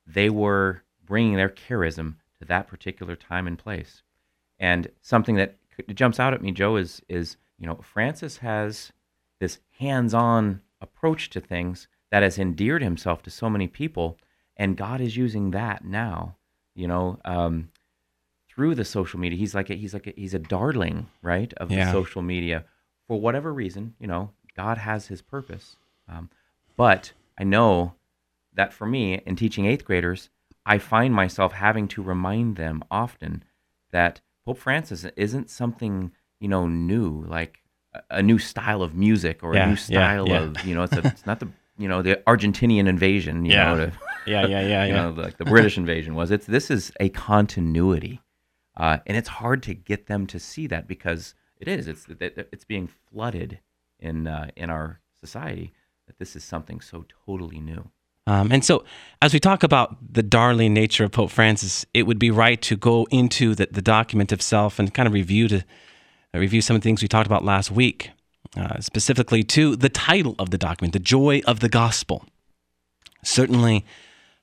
they 0.06 0.30
were 0.30 0.82
bringing 1.04 1.36
their 1.36 1.50
charism 1.50 2.14
to 2.38 2.46
that 2.46 2.66
particular 2.66 3.14
time 3.14 3.46
and 3.46 3.58
place. 3.58 4.02
And 4.58 4.88
something 5.02 5.34
that 5.34 5.56
jumps 5.92 6.18
out 6.18 6.32
at 6.32 6.40
me, 6.40 6.52
Joe, 6.52 6.76
is 6.76 7.02
is 7.06 7.36
you 7.58 7.66
know 7.66 7.74
Francis 7.82 8.38
has 8.38 8.92
this 9.40 9.58
hands-on 9.78 10.62
approach 10.80 11.28
to 11.28 11.40
things 11.42 11.86
that 12.10 12.22
has 12.22 12.38
endeared 12.38 12.82
himself 12.82 13.22
to 13.24 13.30
so 13.30 13.50
many 13.50 13.68
people, 13.68 14.16
and 14.56 14.74
God 14.74 15.02
is 15.02 15.18
using 15.18 15.50
that 15.50 15.84
now. 15.84 16.36
You 16.74 16.88
know, 16.88 17.18
um, 17.26 17.68
through 18.48 18.74
the 18.74 18.86
social 18.86 19.20
media. 19.20 19.38
He's 19.38 19.54
like 19.54 19.68
a, 19.68 19.74
he's 19.74 19.92
like 19.92 20.06
a, 20.06 20.14
he's 20.16 20.32
a 20.32 20.38
darling, 20.38 21.08
right, 21.20 21.52
of 21.58 21.70
Yeah. 21.70 21.84
the 21.84 21.92
social 21.92 22.22
media 22.22 22.64
for 23.08 23.20
whatever 23.20 23.52
reason. 23.52 23.94
You 23.98 24.06
know, 24.06 24.30
God 24.56 24.78
has 24.78 25.08
His 25.08 25.22
purpose. 25.22 25.76
Um, 26.08 26.30
but 26.76 27.12
I 27.38 27.44
know 27.44 27.94
that 28.54 28.72
for 28.72 28.86
me, 28.86 29.14
in 29.26 29.34
teaching 29.34 29.66
eighth 29.66 29.84
graders, 29.84 30.30
I 30.64 30.78
find 30.78 31.12
myself 31.14 31.52
having 31.52 31.88
to 31.88 32.02
remind 32.02 32.56
them 32.56 32.84
often 32.90 33.42
that 33.90 34.20
Pope 34.44 34.58
Francis 34.58 35.04
isn't 35.16 35.50
something 35.50 36.12
you 36.40 36.48
know 36.48 36.68
new, 36.68 37.24
like 37.26 37.62
a, 38.10 38.22
new 38.22 38.38
style 38.38 38.82
of 38.82 38.94
music 38.94 39.42
or 39.42 39.54
Yeah, 39.54 39.64
a 39.64 39.68
new 39.70 39.76
style 39.76 40.28
yeah. 40.28 40.38
of 40.40 40.64
you 40.64 40.74
know, 40.74 40.82
it's, 40.82 40.96
a, 40.96 41.00
it's 41.00 41.26
not 41.26 41.40
the 41.40 41.48
you 41.78 41.88
know 41.88 42.02
the 42.02 42.16
Argentinian 42.26 42.86
invasion, 42.86 43.44
you 43.44 43.52
Yeah. 43.52 43.74
know. 43.74 43.86
To, 43.86 43.92
Yeah, 44.26 44.46
yeah, 44.46 44.60
yeah, 44.60 44.84
you 44.86 44.92
know, 44.92 45.10
like 45.10 45.38
the 45.38 45.44
British 45.44 45.78
invasion 45.78 46.14
was. 46.14 46.30
It's 46.30 46.46
this 46.46 46.70
is 46.70 46.92
a 47.00 47.08
continuity, 47.08 48.20
uh, 48.76 48.98
and 49.06 49.16
it's 49.16 49.28
hard 49.28 49.62
to 49.64 49.74
get 49.74 50.06
them 50.06 50.26
to 50.28 50.38
see 50.38 50.66
that 50.66 50.86
because 50.86 51.34
it 51.60 51.68
is. 51.68 51.88
It's 51.88 52.06
it's 52.08 52.64
being 52.64 52.88
flooded 53.10 53.60
in 53.98 54.26
uh, 54.26 54.50
in 54.56 54.70
our 54.70 55.00
society 55.20 55.72
that 56.06 56.18
this 56.18 56.36
is 56.36 56.44
something 56.44 56.80
so 56.80 57.04
totally 57.26 57.60
new. 57.60 57.90
Um, 58.26 58.52
and 58.52 58.62
so, 58.62 58.84
as 59.22 59.32
we 59.32 59.40
talk 59.40 59.62
about 59.62 59.96
the 60.12 60.22
darling 60.22 60.74
nature 60.74 61.04
of 61.04 61.12
Pope 61.12 61.30
Francis, 61.30 61.86
it 61.94 62.02
would 62.02 62.18
be 62.18 62.30
right 62.30 62.60
to 62.62 62.76
go 62.76 63.06
into 63.10 63.54
the, 63.54 63.68
the 63.70 63.80
document 63.80 64.32
itself 64.32 64.78
and 64.78 64.92
kind 64.92 65.06
of 65.06 65.14
review 65.14 65.48
to 65.48 65.58
uh, 65.58 66.38
review 66.38 66.60
some 66.60 66.76
of 66.76 66.82
the 66.82 66.84
things 66.84 67.00
we 67.00 67.08
talked 67.08 67.26
about 67.26 67.42
last 67.42 67.70
week, 67.70 68.10
uh, 68.54 68.80
specifically 68.80 69.42
to 69.44 69.76
the 69.76 69.88
title 69.88 70.34
of 70.38 70.50
the 70.50 70.58
document, 70.58 70.92
"The 70.92 70.98
Joy 70.98 71.40
of 71.46 71.60
the 71.60 71.70
Gospel." 71.70 72.26
Certainly, 73.24 73.86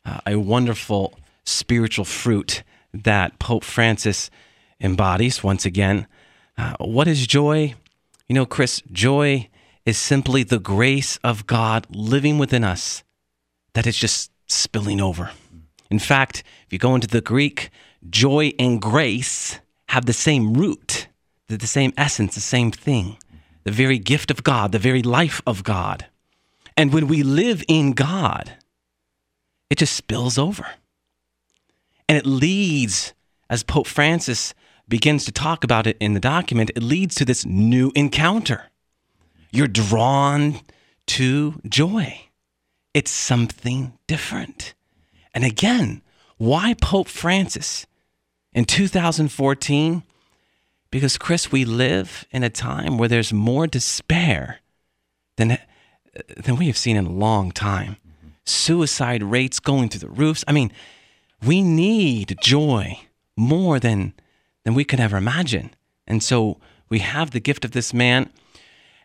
uh, 0.04 0.20
a 0.26 0.36
wonderful 0.38 1.20
spiritual 1.44 2.06
fruit 2.06 2.64
that 2.92 3.38
Pope 3.38 3.64
Francis 3.64 4.32
embodies. 4.82 5.44
Once 5.44 5.64
again, 5.64 6.08
uh, 6.58 6.76
what 6.80 7.08
is 7.08 7.28
joy? 7.28 7.76
You 8.28 8.36
know, 8.36 8.46
Chris, 8.46 8.82
joy 8.92 9.50
is 9.86 9.98
simply 9.98 10.44
the 10.44 10.60
grace 10.60 11.18
of 11.24 11.46
God 11.46 11.86
living 11.90 12.38
within 12.40 12.64
us 12.64 13.04
that 13.74 13.86
is 13.86 13.98
just 13.98 14.32
spilling 14.48 15.00
over. 15.00 15.32
In 15.92 16.00
fact, 16.00 16.44
if 16.66 16.74
you 16.74 16.80
go 16.80 16.96
into 16.96 17.08
the 17.08 17.22
Greek, 17.22 17.70
joy 18.10 18.52
and 18.58 18.82
grace 18.82 19.60
have 19.90 20.06
the 20.06 20.14
same 20.14 20.54
root, 20.54 21.08
the 21.48 21.68
same 21.68 21.94
essence, 21.98 22.36
the 22.36 22.42
same 22.42 22.72
thing, 22.72 23.18
the 23.64 23.72
very 23.72 24.00
gift 24.00 24.32
of 24.32 24.44
God, 24.44 24.72
the 24.72 24.80
very 24.80 25.04
life 25.04 25.42
of 25.46 25.64
God. 25.64 26.08
And 26.76 26.92
when 26.92 27.08
we 27.08 27.24
live 27.24 27.64
in 27.68 27.94
God, 27.94 28.54
it 29.70 29.78
just 29.78 29.96
spills 29.96 30.38
over. 30.38 30.66
And 32.08 32.18
it 32.18 32.26
leads, 32.26 33.14
as 33.50 33.64
Pope 33.64 33.88
Francis 33.88 34.54
begins 34.88 35.26
to 35.26 35.32
talk 35.32 35.64
about 35.64 35.88
it 35.88 35.98
in 36.00 36.14
the 36.14 36.20
document, 36.20 36.72
it 36.76 36.84
leads 36.84 37.16
to 37.16 37.26
this 37.26 37.46
new 37.46 37.92
encounter. 37.96 38.66
You're 39.52 39.68
drawn 39.68 40.60
to 41.08 41.60
joy 41.68 42.26
it's 42.96 43.12
something 43.12 43.92
different. 44.08 44.74
And 45.34 45.44
again, 45.44 46.02
why 46.38 46.76
Pope 46.82 47.10
Francis 47.10 47.86
in 48.54 48.64
2014? 48.64 50.04
Because, 50.92 51.18
Chris, 51.18 51.52
we 51.52 51.66
live 51.66 52.26
in 52.32 52.42
a 52.42 52.50
time 52.50 52.98
where 52.98 53.10
there's 53.10 53.34
more 53.34 53.68
despair 53.68 54.62
than, 55.36 55.52
uh, 55.52 55.58
than 56.38 56.56
we 56.56 56.68
have 56.68 56.78
seen 56.78 56.96
in 56.96 57.06
a 57.06 57.12
long 57.12 57.52
time. 57.52 57.98
Suicide 58.46 59.24
rates 59.24 59.60
going 59.60 59.90
through 59.90 60.08
the 60.08 60.16
roofs. 60.16 60.46
I 60.48 60.54
mean, 60.54 60.72
we 61.46 61.62
need 61.62 62.38
joy 62.42 62.98
more 63.36 63.78
than, 63.78 64.14
than 64.66 64.74
we 64.74 64.84
could 64.84 65.00
ever 65.00 65.16
imagine. 65.16 65.70
And 66.06 66.22
so 66.22 66.60
we 66.90 67.00
have 67.00 67.32
the 67.32 67.40
gift 67.40 67.64
of 67.64 67.72
this 67.72 67.94
man 67.94 68.30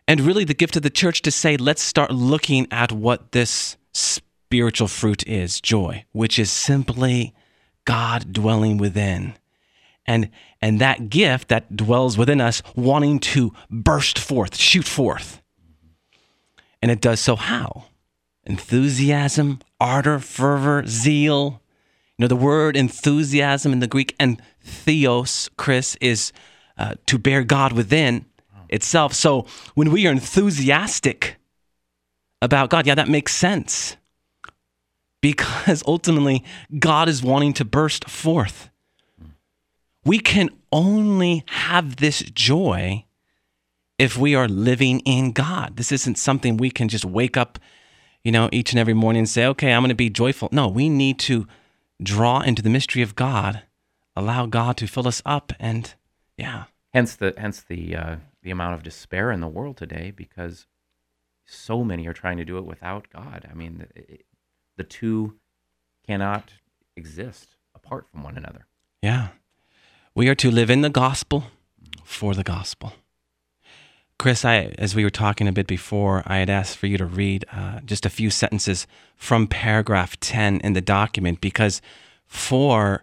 and 0.07 0.19
really 0.19 0.43
the 0.43 0.53
gift 0.53 0.75
of 0.75 0.81
the 0.81 0.89
church 0.89 1.21
to 1.21 1.31
say, 1.31 1.55
let's 1.55 1.81
start 1.81 2.11
looking 2.11 2.67
at 2.71 2.91
what 2.91 3.31
this 3.31 3.77
spiritual 3.93 4.89
fruit 4.89 5.25
is 5.27 5.61
joy, 5.61 6.03
which 6.11 6.37
is 6.37 6.51
simply 6.51 7.33
God 7.85 8.33
dwelling 8.33 8.77
within. 8.77 9.35
And, 10.05 10.29
and 10.61 10.81
that 10.81 11.09
gift 11.09 11.47
that 11.49 11.77
dwells 11.77 12.17
within 12.17 12.41
us 12.41 12.61
wanting 12.75 13.19
to 13.19 13.53
burst 13.69 14.19
forth, 14.19 14.57
shoot 14.57 14.85
forth. 14.85 15.41
And 16.81 16.91
it 16.91 16.99
does 16.99 17.19
so 17.19 17.35
how? 17.35 17.85
Enthusiasm, 18.43 19.59
ardor, 19.79 20.19
fervor, 20.19 20.83
zeal. 20.87 21.60
Know, 22.21 22.27
the 22.27 22.35
word 22.35 22.77
enthusiasm 22.77 23.73
in 23.73 23.79
the 23.79 23.87
Greek 23.87 24.15
and 24.19 24.39
theos, 24.61 25.49
Chris, 25.57 25.97
is 25.99 26.31
uh, 26.77 26.93
to 27.07 27.17
bear 27.17 27.43
God 27.43 27.73
within 27.73 28.25
itself. 28.69 29.13
So 29.15 29.47
when 29.73 29.89
we 29.89 30.05
are 30.05 30.11
enthusiastic 30.11 31.37
about 32.39 32.69
God, 32.69 32.85
yeah, 32.85 32.93
that 32.93 33.09
makes 33.09 33.33
sense. 33.33 33.97
Because 35.19 35.81
ultimately, 35.87 36.43
God 36.77 37.09
is 37.09 37.23
wanting 37.23 37.53
to 37.53 37.65
burst 37.65 38.07
forth. 38.07 38.69
We 40.05 40.19
can 40.19 40.51
only 40.71 41.43
have 41.47 41.95
this 41.95 42.19
joy 42.19 43.05
if 43.97 44.15
we 44.15 44.35
are 44.35 44.47
living 44.47 44.99
in 44.99 45.31
God. 45.31 45.77
This 45.77 45.91
isn't 45.91 46.19
something 46.19 46.57
we 46.57 46.69
can 46.69 46.87
just 46.87 47.03
wake 47.03 47.35
up, 47.35 47.57
you 48.23 48.31
know, 48.31 48.47
each 48.51 48.73
and 48.73 48.79
every 48.79 48.93
morning 48.93 49.21
and 49.21 49.29
say, 49.29 49.47
okay, 49.47 49.73
I'm 49.73 49.81
going 49.81 49.89
to 49.89 49.95
be 49.95 50.11
joyful. 50.11 50.49
No, 50.51 50.67
we 50.67 50.87
need 50.87 51.17
to 51.21 51.47
draw 52.01 52.41
into 52.41 52.61
the 52.61 52.69
mystery 52.69 53.01
of 53.01 53.15
God, 53.15 53.63
allow 54.15 54.45
God 54.45 54.77
to 54.77 54.87
fill 54.87 55.07
us 55.07 55.21
up, 55.25 55.53
and 55.59 55.93
yeah. 56.37 56.65
Hence 56.93 57.15
the 57.15 57.33
hence 57.37 57.61
the 57.61 57.95
uh, 57.95 58.15
the 58.41 58.51
amount 58.51 58.75
of 58.75 58.83
despair 58.83 59.31
in 59.31 59.39
the 59.39 59.47
world 59.47 59.77
today 59.77 60.11
because 60.15 60.67
so 61.45 61.83
many 61.83 62.07
are 62.07 62.13
trying 62.13 62.37
to 62.37 62.45
do 62.45 62.57
it 62.57 62.65
without 62.65 63.07
God. 63.11 63.47
I 63.49 63.53
mean, 63.53 63.85
the, 63.93 64.19
the 64.77 64.83
two 64.83 65.35
cannot 66.05 66.53
exist 66.95 67.55
apart 67.75 68.07
from 68.09 68.23
one 68.23 68.37
another. 68.37 68.65
Yeah. 69.01 69.29
We 70.13 70.27
are 70.27 70.35
to 70.35 70.51
live 70.51 70.69
in 70.69 70.81
the 70.81 70.89
gospel 70.89 71.45
for 72.03 72.33
the 72.35 72.43
gospel. 72.43 72.93
Chris, 74.21 74.45
I, 74.45 74.75
as 74.77 74.93
we 74.93 75.03
were 75.03 75.09
talking 75.09 75.47
a 75.47 75.51
bit 75.51 75.65
before, 75.65 76.21
I 76.27 76.37
had 76.37 76.49
asked 76.51 76.77
for 76.77 76.85
you 76.85 76.95
to 76.99 77.07
read 77.07 77.43
uh, 77.51 77.79
just 77.79 78.05
a 78.05 78.09
few 78.09 78.29
sentences 78.29 78.85
from 79.15 79.47
paragraph 79.47 80.19
10 80.19 80.59
in 80.59 80.73
the 80.73 80.79
document 80.79 81.41
because 81.41 81.81
for 82.27 83.01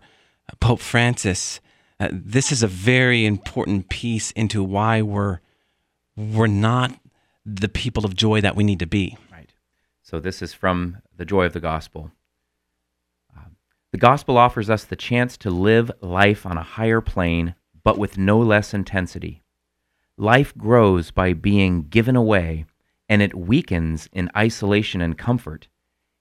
Pope 0.60 0.78
Francis, 0.78 1.58
uh, 1.98 2.06
this 2.12 2.52
is 2.52 2.62
a 2.62 2.68
very 2.68 3.26
important 3.26 3.88
piece 3.88 4.30
into 4.30 4.62
why 4.62 5.02
we're 5.02 5.40
we're 6.16 6.46
not 6.46 6.92
the 7.44 7.68
people 7.68 8.04
of 8.04 8.14
joy 8.14 8.40
that 8.40 8.54
we 8.54 8.62
need 8.62 8.78
to 8.78 8.86
be. 8.86 9.18
Right. 9.32 9.52
So 10.04 10.20
this 10.20 10.40
is 10.40 10.52
from 10.54 10.98
the 11.16 11.24
joy 11.24 11.46
of 11.46 11.52
the 11.52 11.58
gospel. 11.58 12.12
Um, 13.36 13.56
the 13.90 13.98
gospel 13.98 14.38
offers 14.38 14.70
us 14.70 14.84
the 14.84 14.94
chance 14.94 15.36
to 15.38 15.50
live 15.50 15.90
life 16.00 16.46
on 16.46 16.56
a 16.56 16.62
higher 16.62 17.00
plane, 17.00 17.56
but 17.82 17.98
with 17.98 18.16
no 18.16 18.38
less 18.38 18.72
intensity. 18.72 19.42
Life 20.20 20.52
grows 20.58 21.12
by 21.12 21.32
being 21.32 21.84
given 21.84 22.16
away, 22.16 22.66
and 23.08 23.22
it 23.22 23.36
weakens 23.36 24.08
in 24.12 24.32
isolation 24.36 25.00
and 25.00 25.16
comfort. 25.16 25.68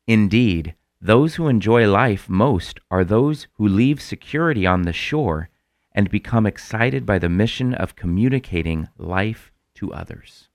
Indeed, 0.05 0.75
those 1.01 1.35
who 1.35 1.47
enjoy 1.47 1.89
life 1.89 2.29
most 2.29 2.79
are 2.91 3.03
those 3.03 3.47
who 3.55 3.67
leave 3.67 3.99
security 3.99 4.67
on 4.67 4.83
the 4.83 4.93
shore 4.93 5.49
and 5.93 6.11
become 6.11 6.45
excited 6.45 7.07
by 7.07 7.17
the 7.17 7.27
mission 7.27 7.73
of 7.73 7.95
communicating 7.95 8.87
life 8.99 9.51
to 9.73 9.91
others. 9.91 10.47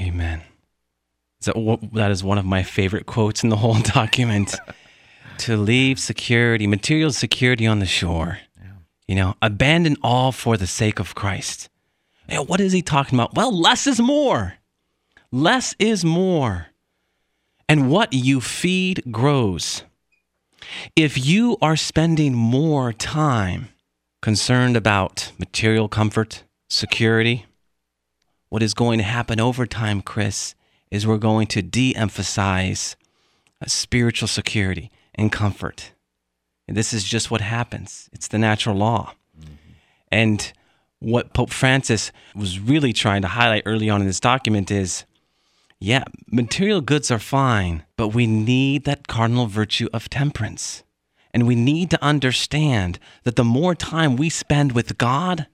Amen. 0.00 0.42
So 1.40 1.80
that 1.92 2.12
is 2.12 2.22
one 2.22 2.38
of 2.38 2.44
my 2.44 2.62
favorite 2.62 3.06
quotes 3.06 3.42
in 3.42 3.50
the 3.50 3.56
whole 3.56 3.80
document. 3.94 4.54
to 5.38 5.56
leave 5.56 5.98
security, 5.98 6.68
material 6.68 7.10
security 7.10 7.66
on 7.66 7.80
the 7.80 7.86
shore. 7.86 8.38
Yeah. 8.56 8.70
You 9.08 9.16
know, 9.16 9.34
abandon 9.42 9.96
all 10.04 10.30
for 10.30 10.56
the 10.56 10.68
sake 10.68 11.00
of 11.00 11.16
Christ. 11.16 11.68
What 12.28 12.60
is 12.60 12.72
he 12.72 12.82
talking 12.82 13.18
about? 13.18 13.34
Well, 13.34 13.56
less 13.56 13.86
is 13.86 14.00
more. 14.00 14.54
Less 15.30 15.74
is 15.78 16.04
more. 16.04 16.68
And 17.68 17.90
what 17.90 18.12
you 18.12 18.40
feed 18.40 19.02
grows. 19.10 19.82
If 20.94 21.24
you 21.24 21.56
are 21.60 21.76
spending 21.76 22.34
more 22.34 22.92
time 22.92 23.68
concerned 24.22 24.76
about 24.76 25.32
material 25.38 25.88
comfort, 25.88 26.42
security, 26.68 27.46
what 28.48 28.62
is 28.62 28.74
going 28.74 28.98
to 28.98 29.04
happen 29.04 29.40
over 29.40 29.66
time, 29.66 30.00
Chris, 30.00 30.54
is 30.90 31.06
we're 31.06 31.18
going 31.18 31.46
to 31.48 31.62
de 31.62 31.94
emphasize 31.94 32.96
spiritual 33.66 34.28
security 34.28 34.90
and 35.14 35.32
comfort. 35.32 35.92
And 36.68 36.76
this 36.76 36.92
is 36.92 37.04
just 37.04 37.30
what 37.30 37.40
happens, 37.40 38.08
it's 38.12 38.28
the 38.28 38.38
natural 38.38 38.76
law. 38.76 39.14
Mm-hmm. 39.38 39.52
And 40.10 40.52
what 41.00 41.34
Pope 41.34 41.50
Francis 41.50 42.12
was 42.34 42.58
really 42.58 42.92
trying 42.92 43.22
to 43.22 43.28
highlight 43.28 43.62
early 43.66 43.90
on 43.90 44.00
in 44.00 44.06
this 44.06 44.20
document 44.20 44.70
is 44.70 45.04
yeah, 45.78 46.04
material 46.30 46.80
goods 46.80 47.10
are 47.10 47.18
fine, 47.18 47.84
but 47.96 48.08
we 48.08 48.26
need 48.26 48.84
that 48.84 49.08
cardinal 49.08 49.46
virtue 49.46 49.88
of 49.92 50.08
temperance. 50.08 50.84
And 51.34 51.46
we 51.46 51.54
need 51.54 51.90
to 51.90 52.02
understand 52.02 52.98
that 53.24 53.36
the 53.36 53.44
more 53.44 53.74
time 53.74 54.16
we 54.16 54.30
spend 54.30 54.72
with 54.72 54.96
God, 54.96 55.46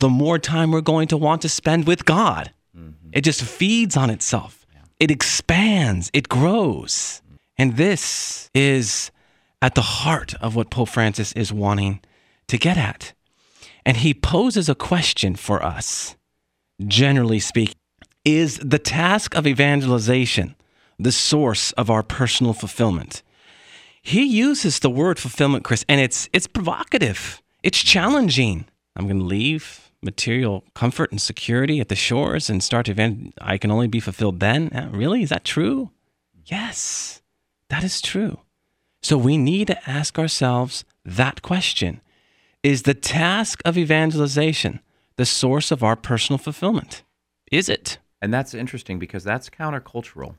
the 0.00 0.08
more 0.08 0.40
time 0.40 0.72
we're 0.72 0.80
going 0.80 1.06
to 1.08 1.16
want 1.16 1.42
to 1.42 1.48
spend 1.48 1.86
with 1.86 2.04
God. 2.04 2.50
Mm-hmm. 2.76 3.10
It 3.12 3.20
just 3.20 3.42
feeds 3.42 3.96
on 3.96 4.10
itself, 4.10 4.66
yeah. 4.74 4.80
it 4.98 5.12
expands, 5.12 6.10
it 6.12 6.28
grows. 6.28 7.22
Mm-hmm. 7.24 7.36
And 7.58 7.76
this 7.76 8.50
is 8.54 9.12
at 9.60 9.76
the 9.76 9.82
heart 9.82 10.34
of 10.40 10.56
what 10.56 10.70
Pope 10.70 10.88
Francis 10.88 11.32
is 11.34 11.52
wanting 11.52 12.00
to 12.48 12.58
get 12.58 12.76
at. 12.76 13.12
And 13.84 13.98
he 13.98 14.14
poses 14.14 14.68
a 14.68 14.74
question 14.74 15.34
for 15.34 15.62
us, 15.62 16.16
generally 16.86 17.40
speaking 17.40 17.76
Is 18.24 18.58
the 18.58 18.78
task 18.78 19.34
of 19.34 19.46
evangelization 19.46 20.54
the 20.98 21.12
source 21.12 21.72
of 21.72 21.90
our 21.90 22.02
personal 22.02 22.52
fulfillment? 22.52 23.22
He 24.02 24.24
uses 24.24 24.80
the 24.80 24.90
word 24.90 25.18
fulfillment, 25.18 25.64
Chris, 25.64 25.84
and 25.88 26.00
it's, 26.00 26.28
it's 26.32 26.46
provocative, 26.46 27.40
it's 27.62 27.78
challenging. 27.78 28.66
I'm 28.96 29.06
going 29.06 29.20
to 29.20 29.24
leave 29.24 29.90
material 30.02 30.64
comfort 30.74 31.12
and 31.12 31.20
security 31.20 31.80
at 31.80 31.88
the 31.88 31.94
shores 31.94 32.50
and 32.50 32.62
start 32.62 32.86
to 32.86 32.92
event. 32.92 33.34
I 33.40 33.56
can 33.56 33.70
only 33.70 33.86
be 33.86 34.00
fulfilled 34.00 34.40
then. 34.40 34.68
Uh, 34.68 34.88
really? 34.92 35.22
Is 35.22 35.30
that 35.30 35.44
true? 35.44 35.90
Yes, 36.44 37.22
that 37.68 37.84
is 37.84 38.00
true. 38.00 38.40
So 39.02 39.16
we 39.16 39.36
need 39.38 39.68
to 39.68 39.90
ask 39.90 40.18
ourselves 40.18 40.84
that 41.04 41.42
question 41.42 42.00
is 42.62 42.82
the 42.82 42.94
task 42.94 43.60
of 43.64 43.76
evangelization 43.76 44.80
the 45.16 45.26
source 45.26 45.70
of 45.70 45.82
our 45.82 45.96
personal 45.96 46.38
fulfillment? 46.38 47.02
Is 47.50 47.68
it? 47.68 47.98
And 48.20 48.32
that's 48.32 48.54
interesting 48.54 48.98
because 48.98 49.24
that's 49.24 49.50
countercultural. 49.50 50.36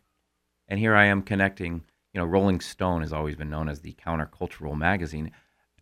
And 0.68 0.80
here 0.80 0.96
I 0.96 1.06
am 1.06 1.22
connecting, 1.22 1.84
you 2.14 2.20
know, 2.20 2.26
Rolling 2.26 2.62
Stone 2.62 3.02
has 3.02 3.14
always 3.14 3.36
been 3.36 3.50
known 3.50 3.70
as 3.70 3.82
the 3.82 3.94
countercultural 3.94 4.78
magazine. 4.78 5.32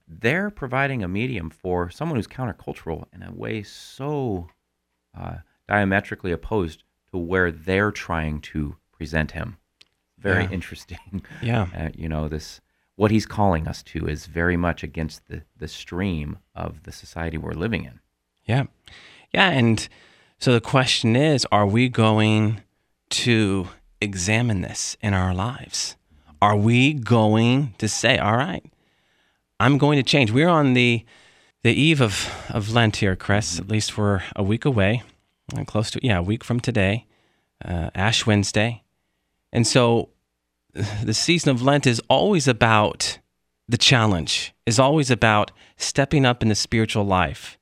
They're 0.08 0.50
providing 0.50 1.04
a 1.04 1.08
medium 1.08 1.50
for 1.50 1.90
someone 1.90 2.18
who's 2.18 2.28
countercultural 2.28 3.06
in 3.14 3.24
a 3.24 3.32
way 3.32 3.64
so 3.64 4.50
uh, 5.18 5.36
diametrically 5.68 6.32
opposed 6.32 6.84
to 7.12 7.18
where 7.18 7.52
they're 7.52 7.92
trying 7.92 8.42
to 8.42 8.76
present 8.92 9.32
him. 9.32 9.58
Very 10.18 10.44
yeah. 10.44 10.52
interesting. 10.52 11.24
Yeah. 11.42 11.68
Uh, 11.76 11.90
you 11.96 12.10
know, 12.10 12.28
this 12.28 12.62
what 12.96 13.12
he's 13.12 13.26
calling 13.26 13.68
us 13.68 13.82
to 13.84 14.08
is 14.08 14.26
very 14.26 14.58
much 14.58 14.84
against 14.84 15.28
the, 15.28 15.44
the 15.58 15.68
stream 15.68 16.38
of 16.56 16.84
the 16.84 16.92
society 16.92 17.38
we're 17.38 17.54
living 17.54 17.86
in. 17.86 18.00
Yeah. 18.46 18.66
Yeah. 19.34 19.50
And 19.50 19.88
so 20.40 20.54
the 20.54 20.62
question 20.62 21.16
is 21.16 21.46
are 21.52 21.66
we 21.66 21.90
going 21.90 22.62
to 23.10 23.68
examine 24.02 24.62
this 24.62 24.98
in 25.02 25.14
our 25.14 25.34
lives? 25.34 25.96
Are 26.42 26.56
we 26.56 26.94
going 26.94 27.76
to 27.78 27.88
say, 27.88 28.18
all 28.18 28.36
right, 28.36 28.66
I'm 29.60 29.78
going 29.78 29.98
to 29.98 30.04
change? 30.04 30.32
We're 30.32 30.50
on 30.50 30.74
the 30.74 31.06
the 31.64 31.72
eve 31.72 32.02
of, 32.02 32.34
of 32.50 32.72
Lent 32.72 32.98
here, 32.98 33.16
Chris. 33.16 33.60
At 33.60 33.68
least 33.68 33.98
we're 33.98 34.22
a 34.36 34.42
week 34.42 34.66
away, 34.66 35.04
close 35.68 35.92
to, 35.92 36.00
yeah, 36.02 36.18
a 36.18 36.24
week 36.24 36.44
from 36.44 36.60
today, 36.60 37.06
uh, 37.64 37.92
Ash 37.94 38.26
Wednesday. 38.26 38.84
And 39.54 39.68
so 39.68 40.10
the 40.74 41.14
season 41.14 41.52
of 41.52 41.62
Lent 41.62 41.86
is 41.86 42.02
always 42.10 42.48
about 42.48 43.20
the 43.68 43.78
challenge, 43.78 44.54
is 44.66 44.80
always 44.80 45.10
about 45.10 45.52
stepping 45.78 46.26
up 46.26 46.42
in 46.42 46.50
the 46.50 46.56
spiritual 46.56 47.06
life. 47.06 47.58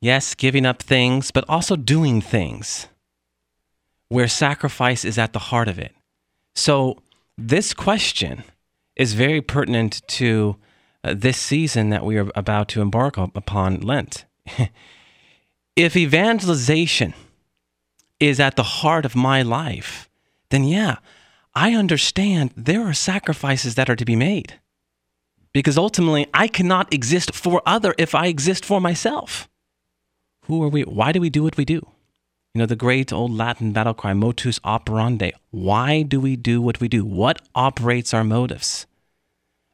Yes, 0.00 0.34
giving 0.34 0.66
up 0.66 0.82
things, 0.82 1.30
but 1.30 1.44
also 1.48 1.76
doing 1.76 2.20
things 2.20 2.88
where 4.08 4.28
sacrifice 4.28 5.04
is 5.04 5.18
at 5.18 5.32
the 5.32 5.38
heart 5.38 5.68
of 5.68 5.78
it. 5.78 5.94
So, 6.54 6.98
this 7.36 7.74
question 7.74 8.44
is 8.96 9.14
very 9.14 9.40
pertinent 9.40 10.02
to 10.06 10.56
uh, 11.02 11.14
this 11.16 11.36
season 11.36 11.90
that 11.90 12.04
we 12.04 12.16
are 12.16 12.30
about 12.34 12.68
to 12.68 12.80
embark 12.80 13.16
upon 13.16 13.80
Lent. 13.80 14.24
if 15.76 15.96
evangelization 15.96 17.14
is 18.20 18.38
at 18.38 18.56
the 18.56 18.62
heart 18.62 19.04
of 19.04 19.16
my 19.16 19.42
life, 19.42 20.08
then 20.50 20.64
yeah, 20.64 20.98
I 21.54 21.74
understand 21.74 22.50
there 22.56 22.82
are 22.82 22.94
sacrifices 22.94 23.74
that 23.76 23.88
are 23.88 23.96
to 23.96 24.04
be 24.04 24.16
made. 24.16 24.54
Because 25.52 25.78
ultimately, 25.78 26.26
I 26.34 26.48
cannot 26.48 26.92
exist 26.92 27.32
for 27.32 27.62
other 27.64 27.94
if 27.96 28.14
I 28.14 28.26
exist 28.26 28.64
for 28.64 28.80
myself. 28.80 29.48
Who 30.46 30.62
are 30.64 30.68
we? 30.68 30.82
Why 30.82 31.12
do 31.12 31.20
we 31.20 31.30
do 31.30 31.44
what 31.44 31.56
we 31.56 31.64
do? 31.64 31.86
You 32.54 32.60
know, 32.60 32.66
the 32.66 32.76
great 32.76 33.12
old 33.12 33.30
Latin 33.32 33.72
battle 33.72 33.94
cry, 33.94 34.14
motus 34.14 34.60
operandi. 34.64 35.32
Why 35.50 36.02
do 36.02 36.20
we 36.20 36.36
do 36.36 36.60
what 36.60 36.80
we 36.80 36.88
do? 36.88 37.04
What 37.04 37.40
operates 37.54 38.12
our 38.12 38.24
motives? 38.24 38.86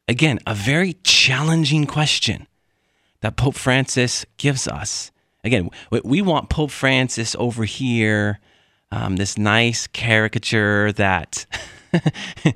Again, 0.06 0.38
a 0.46 0.54
very 0.54 0.94
challenging 1.02 1.86
question 1.86 2.46
that 3.20 3.36
Pope 3.36 3.54
Francis 3.54 4.26
gives 4.36 4.68
us. 4.68 5.10
Again, 5.44 5.70
we 5.90 6.20
want 6.20 6.50
Pope 6.50 6.70
Francis 6.70 7.34
over 7.38 7.64
here 7.64 8.38
um, 8.90 9.16
this 9.16 9.38
nice 9.38 9.86
caricature 9.86 10.92
that 10.92 11.46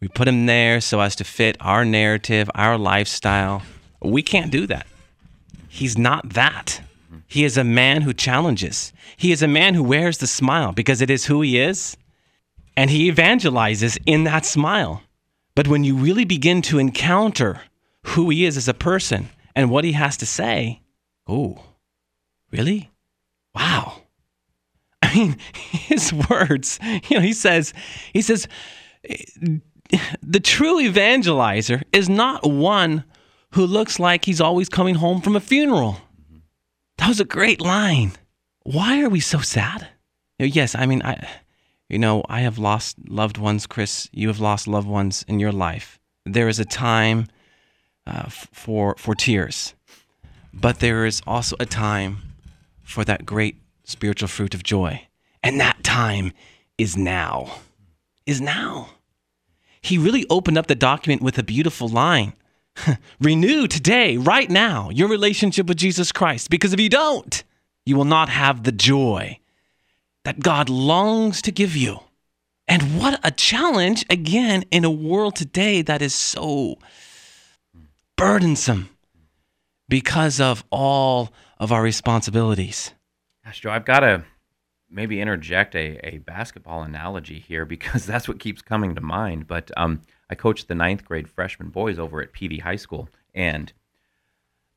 we 0.00 0.08
put 0.08 0.28
him 0.28 0.46
there 0.46 0.80
so 0.80 1.00
as 1.00 1.16
to 1.16 1.24
fit 1.24 1.56
our 1.60 1.84
narrative, 1.84 2.50
our 2.54 2.78
lifestyle. 2.78 3.62
We 4.00 4.22
can't 4.22 4.50
do 4.50 4.66
that. 4.66 4.86
He's 5.68 5.98
not 5.98 6.30
that. 6.30 6.80
He 7.26 7.44
is 7.44 7.56
a 7.56 7.64
man 7.64 8.02
who 8.02 8.12
challenges. 8.12 8.92
He 9.16 9.32
is 9.32 9.42
a 9.42 9.48
man 9.48 9.74
who 9.74 9.82
wears 9.82 10.18
the 10.18 10.26
smile 10.26 10.72
because 10.72 11.00
it 11.00 11.10
is 11.10 11.26
who 11.26 11.42
he 11.42 11.58
is. 11.58 11.96
And 12.76 12.90
he 12.90 13.10
evangelizes 13.10 13.98
in 14.06 14.24
that 14.24 14.44
smile. 14.44 15.02
But 15.54 15.68
when 15.68 15.84
you 15.84 15.96
really 15.96 16.24
begin 16.24 16.62
to 16.62 16.78
encounter 16.78 17.62
who 18.02 18.30
he 18.30 18.44
is 18.44 18.56
as 18.56 18.68
a 18.68 18.74
person 18.74 19.30
and 19.54 19.70
what 19.70 19.84
he 19.84 19.92
has 19.92 20.16
to 20.18 20.26
say, 20.26 20.82
oh, 21.26 21.64
really? 22.52 22.90
Wow. 23.54 24.02
Mean, 25.16 25.36
his 25.54 26.12
words, 26.12 26.78
you 27.08 27.16
know, 27.16 27.22
he 27.22 27.32
says, 27.32 27.72
he 28.12 28.22
says, 28.22 28.48
the 30.22 30.40
true 30.40 30.80
evangelizer 30.82 31.82
is 31.92 32.08
not 32.08 32.48
one 32.48 33.04
who 33.52 33.66
looks 33.66 33.98
like 33.98 34.24
he's 34.24 34.40
always 34.40 34.68
coming 34.68 34.96
home 34.96 35.20
from 35.20 35.36
a 35.36 35.40
funeral. 35.40 35.98
That 36.98 37.08
was 37.08 37.20
a 37.20 37.24
great 37.24 37.60
line. 37.60 38.12
Why 38.64 39.02
are 39.02 39.08
we 39.08 39.20
so 39.20 39.38
sad? 39.38 39.88
You 40.38 40.46
know, 40.46 40.52
yes, 40.52 40.74
I 40.74 40.86
mean, 40.86 41.02
I, 41.02 41.26
you 41.88 41.98
know, 41.98 42.24
I 42.28 42.40
have 42.40 42.58
lost 42.58 42.96
loved 43.08 43.38
ones, 43.38 43.66
Chris. 43.66 44.08
You 44.12 44.28
have 44.28 44.40
lost 44.40 44.66
loved 44.66 44.88
ones 44.88 45.24
in 45.28 45.38
your 45.38 45.52
life. 45.52 45.98
There 46.24 46.48
is 46.48 46.58
a 46.58 46.64
time 46.64 47.28
uh, 48.06 48.28
for 48.28 48.96
for 48.98 49.14
tears, 49.14 49.74
but 50.52 50.80
there 50.80 51.06
is 51.06 51.22
also 51.26 51.56
a 51.60 51.66
time 51.66 52.18
for 52.82 53.04
that 53.04 53.24
great 53.24 53.56
spiritual 53.86 54.28
fruit 54.28 54.52
of 54.52 54.62
joy. 54.62 55.08
And 55.42 55.58
that 55.58 55.82
time 55.82 56.32
is 56.76 56.94
now. 56.94 57.60
Is 58.26 58.42
now. 58.42 58.90
He 59.80 59.96
really 59.96 60.26
opened 60.28 60.58
up 60.58 60.66
the 60.66 60.74
document 60.74 61.22
with 61.22 61.38
a 61.38 61.42
beautiful 61.42 61.88
line 61.88 62.34
Renew 63.20 63.66
today, 63.66 64.16
right 64.16 64.50
now, 64.50 64.90
your 64.90 65.08
relationship 65.08 65.66
with 65.66 65.76
Jesus 65.76 66.12
Christ. 66.12 66.50
Because 66.50 66.72
if 66.72 66.80
you 66.80 66.88
don't, 66.88 67.42
you 67.84 67.96
will 67.96 68.04
not 68.04 68.28
have 68.28 68.62
the 68.62 68.72
joy 68.72 69.38
that 70.24 70.40
God 70.40 70.68
longs 70.68 71.42
to 71.42 71.52
give 71.52 71.76
you. 71.76 72.00
And 72.68 72.98
what 72.98 73.20
a 73.22 73.30
challenge, 73.30 74.04
again, 74.10 74.64
in 74.70 74.84
a 74.84 74.90
world 74.90 75.36
today 75.36 75.82
that 75.82 76.02
is 76.02 76.14
so 76.14 76.78
burdensome 78.16 78.88
because 79.88 80.40
of 80.40 80.64
all 80.70 81.32
of 81.58 81.70
our 81.70 81.82
responsibilities. 81.82 82.92
Gosh, 83.46 83.60
Joe, 83.60 83.70
I've 83.70 83.84
got 83.84 84.00
to 84.00 84.24
maybe 84.90 85.20
interject 85.20 85.76
a, 85.76 86.00
a 86.04 86.18
basketball 86.18 86.82
analogy 86.82 87.38
here 87.38 87.64
because 87.76 88.04
that's 88.04 88.26
what 88.26 88.40
keeps 88.40 88.60
coming 88.60 88.96
to 88.96 89.00
mind. 89.00 89.46
But 89.46 89.70
um, 89.76 90.02
I 90.28 90.34
coached 90.34 90.66
the 90.66 90.74
ninth 90.74 91.04
grade 91.04 91.28
freshman 91.28 91.68
boys 91.68 91.96
over 91.96 92.20
at 92.20 92.32
PV 92.32 92.62
High 92.62 92.76
School. 92.76 93.08
And 93.32 93.72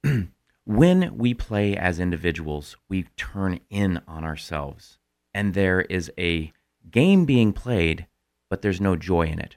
when 0.65 1.17
we 1.17 1.34
play 1.34 1.75
as 1.75 1.99
individuals, 1.99 2.77
we 2.88 3.08
turn 3.17 3.60
in 3.71 4.01
on 4.08 4.23
ourselves. 4.23 4.99
And 5.34 5.55
there 5.55 5.82
is 5.82 6.12
a 6.15 6.53
game 6.91 7.25
being 7.25 7.53
played, 7.53 8.05
but 8.51 8.62
there's 8.62 8.79
no 8.79 8.95
joy 8.95 9.23
in 9.23 9.39
it. 9.39 9.55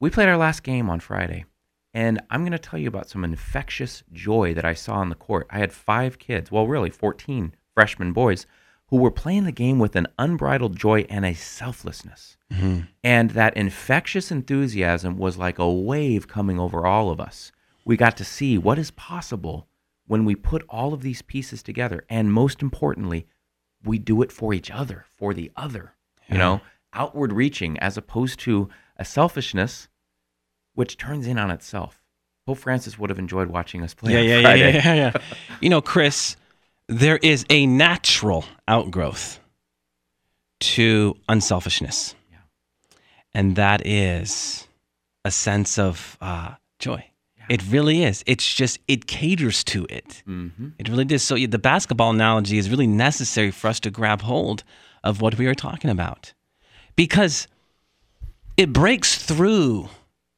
We 0.00 0.10
played 0.10 0.28
our 0.28 0.36
last 0.36 0.64
game 0.64 0.90
on 0.90 0.98
Friday, 0.98 1.44
and 1.92 2.20
I'm 2.28 2.42
going 2.42 2.52
to 2.52 2.58
tell 2.58 2.78
you 2.78 2.88
about 2.88 3.08
some 3.08 3.24
infectious 3.24 4.02
joy 4.12 4.52
that 4.54 4.64
I 4.64 4.74
saw 4.74 4.94
on 4.96 5.08
the 5.08 5.14
court. 5.14 5.46
I 5.50 5.58
had 5.58 5.72
five 5.72 6.18
kids, 6.18 6.50
well, 6.50 6.66
really 6.66 6.90
14 6.90 7.54
freshman 7.74 8.12
boys, 8.12 8.46
who 8.88 8.96
were 8.96 9.10
playing 9.10 9.44
the 9.44 9.52
game 9.52 9.78
with 9.78 9.96
an 9.96 10.06
unbridled 10.18 10.76
joy 10.76 11.06
and 11.08 11.24
a 11.24 11.34
selflessness. 11.34 12.36
Mm-hmm. 12.52 12.80
And 13.02 13.30
that 13.30 13.56
infectious 13.56 14.30
enthusiasm 14.30 15.16
was 15.16 15.36
like 15.36 15.58
a 15.58 15.70
wave 15.70 16.28
coming 16.28 16.58
over 16.58 16.86
all 16.86 17.10
of 17.10 17.20
us. 17.20 17.50
We 17.84 17.96
got 17.96 18.16
to 18.18 18.24
see 18.24 18.56
what 18.56 18.78
is 18.78 18.90
possible 18.92 19.66
when 20.06 20.24
we 20.24 20.34
put 20.34 20.64
all 20.68 20.92
of 20.92 21.02
these 21.02 21.22
pieces 21.22 21.62
together. 21.62 22.04
And 22.08 22.32
most 22.32 22.62
importantly, 22.62 23.26
we 23.82 23.98
do 23.98 24.22
it 24.22 24.32
for 24.32 24.54
each 24.54 24.70
other, 24.70 25.06
for 25.16 25.34
the 25.34 25.50
other 25.56 25.94
you 26.28 26.38
know, 26.38 26.60
outward 26.92 27.32
reaching 27.32 27.78
as 27.78 27.96
opposed 27.96 28.38
to 28.40 28.68
a 28.96 29.04
selfishness 29.04 29.88
which 30.74 30.96
turns 30.96 31.26
in 31.26 31.38
on 31.38 31.50
itself. 31.50 32.00
Pope 32.46 32.58
Francis 32.58 32.98
would 32.98 33.10
have 33.10 33.18
enjoyed 33.18 33.48
watching 33.48 33.82
us 33.82 33.94
play. 33.94 34.12
Yeah, 34.12 34.20
yeah, 34.20 34.38
yeah, 34.40 34.54
yeah, 34.54 34.68
yeah, 34.68 34.94
yeah. 35.14 35.18
you 35.60 35.70
know, 35.70 35.80
Chris, 35.80 36.36
there 36.88 37.18
is 37.18 37.44
a 37.50 37.66
natural 37.66 38.44
outgrowth 38.68 39.40
to 40.60 41.16
unselfishness, 41.28 42.14
yeah. 42.30 42.38
and 43.32 43.56
that 43.56 43.86
is 43.86 44.66
a 45.24 45.30
sense 45.30 45.78
of 45.78 46.16
uh, 46.20 46.54
joy. 46.78 47.04
Yeah. 47.36 47.44
It 47.48 47.62
really 47.70 48.04
is. 48.04 48.22
It's 48.26 48.54
just 48.54 48.78
it 48.88 49.06
caters 49.06 49.64
to 49.64 49.86
it. 49.90 50.22
Mm-hmm. 50.26 50.68
It 50.78 50.88
really 50.88 51.04
does. 51.04 51.22
So 51.22 51.36
the 51.36 51.58
basketball 51.58 52.10
analogy 52.10 52.58
is 52.58 52.70
really 52.70 52.86
necessary 52.86 53.50
for 53.50 53.68
us 53.68 53.80
to 53.80 53.90
grab 53.90 54.22
hold 54.22 54.64
of 55.02 55.20
what 55.20 55.36
we 55.38 55.46
are 55.46 55.54
talking 55.54 55.90
about. 55.90 56.32
Because 56.96 57.48
it 58.56 58.72
breaks 58.72 59.22
through 59.22 59.88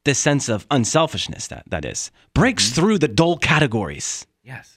this 0.03 0.19
sense 0.19 0.49
of 0.49 0.65
unselfishness, 0.71 1.47
that, 1.47 1.63
that 1.67 1.85
is, 1.85 2.11
breaks 2.33 2.65
mm-hmm. 2.65 2.81
through 2.81 2.97
the 2.99 3.07
dull 3.07 3.37
categories. 3.37 4.25
Yes. 4.43 4.76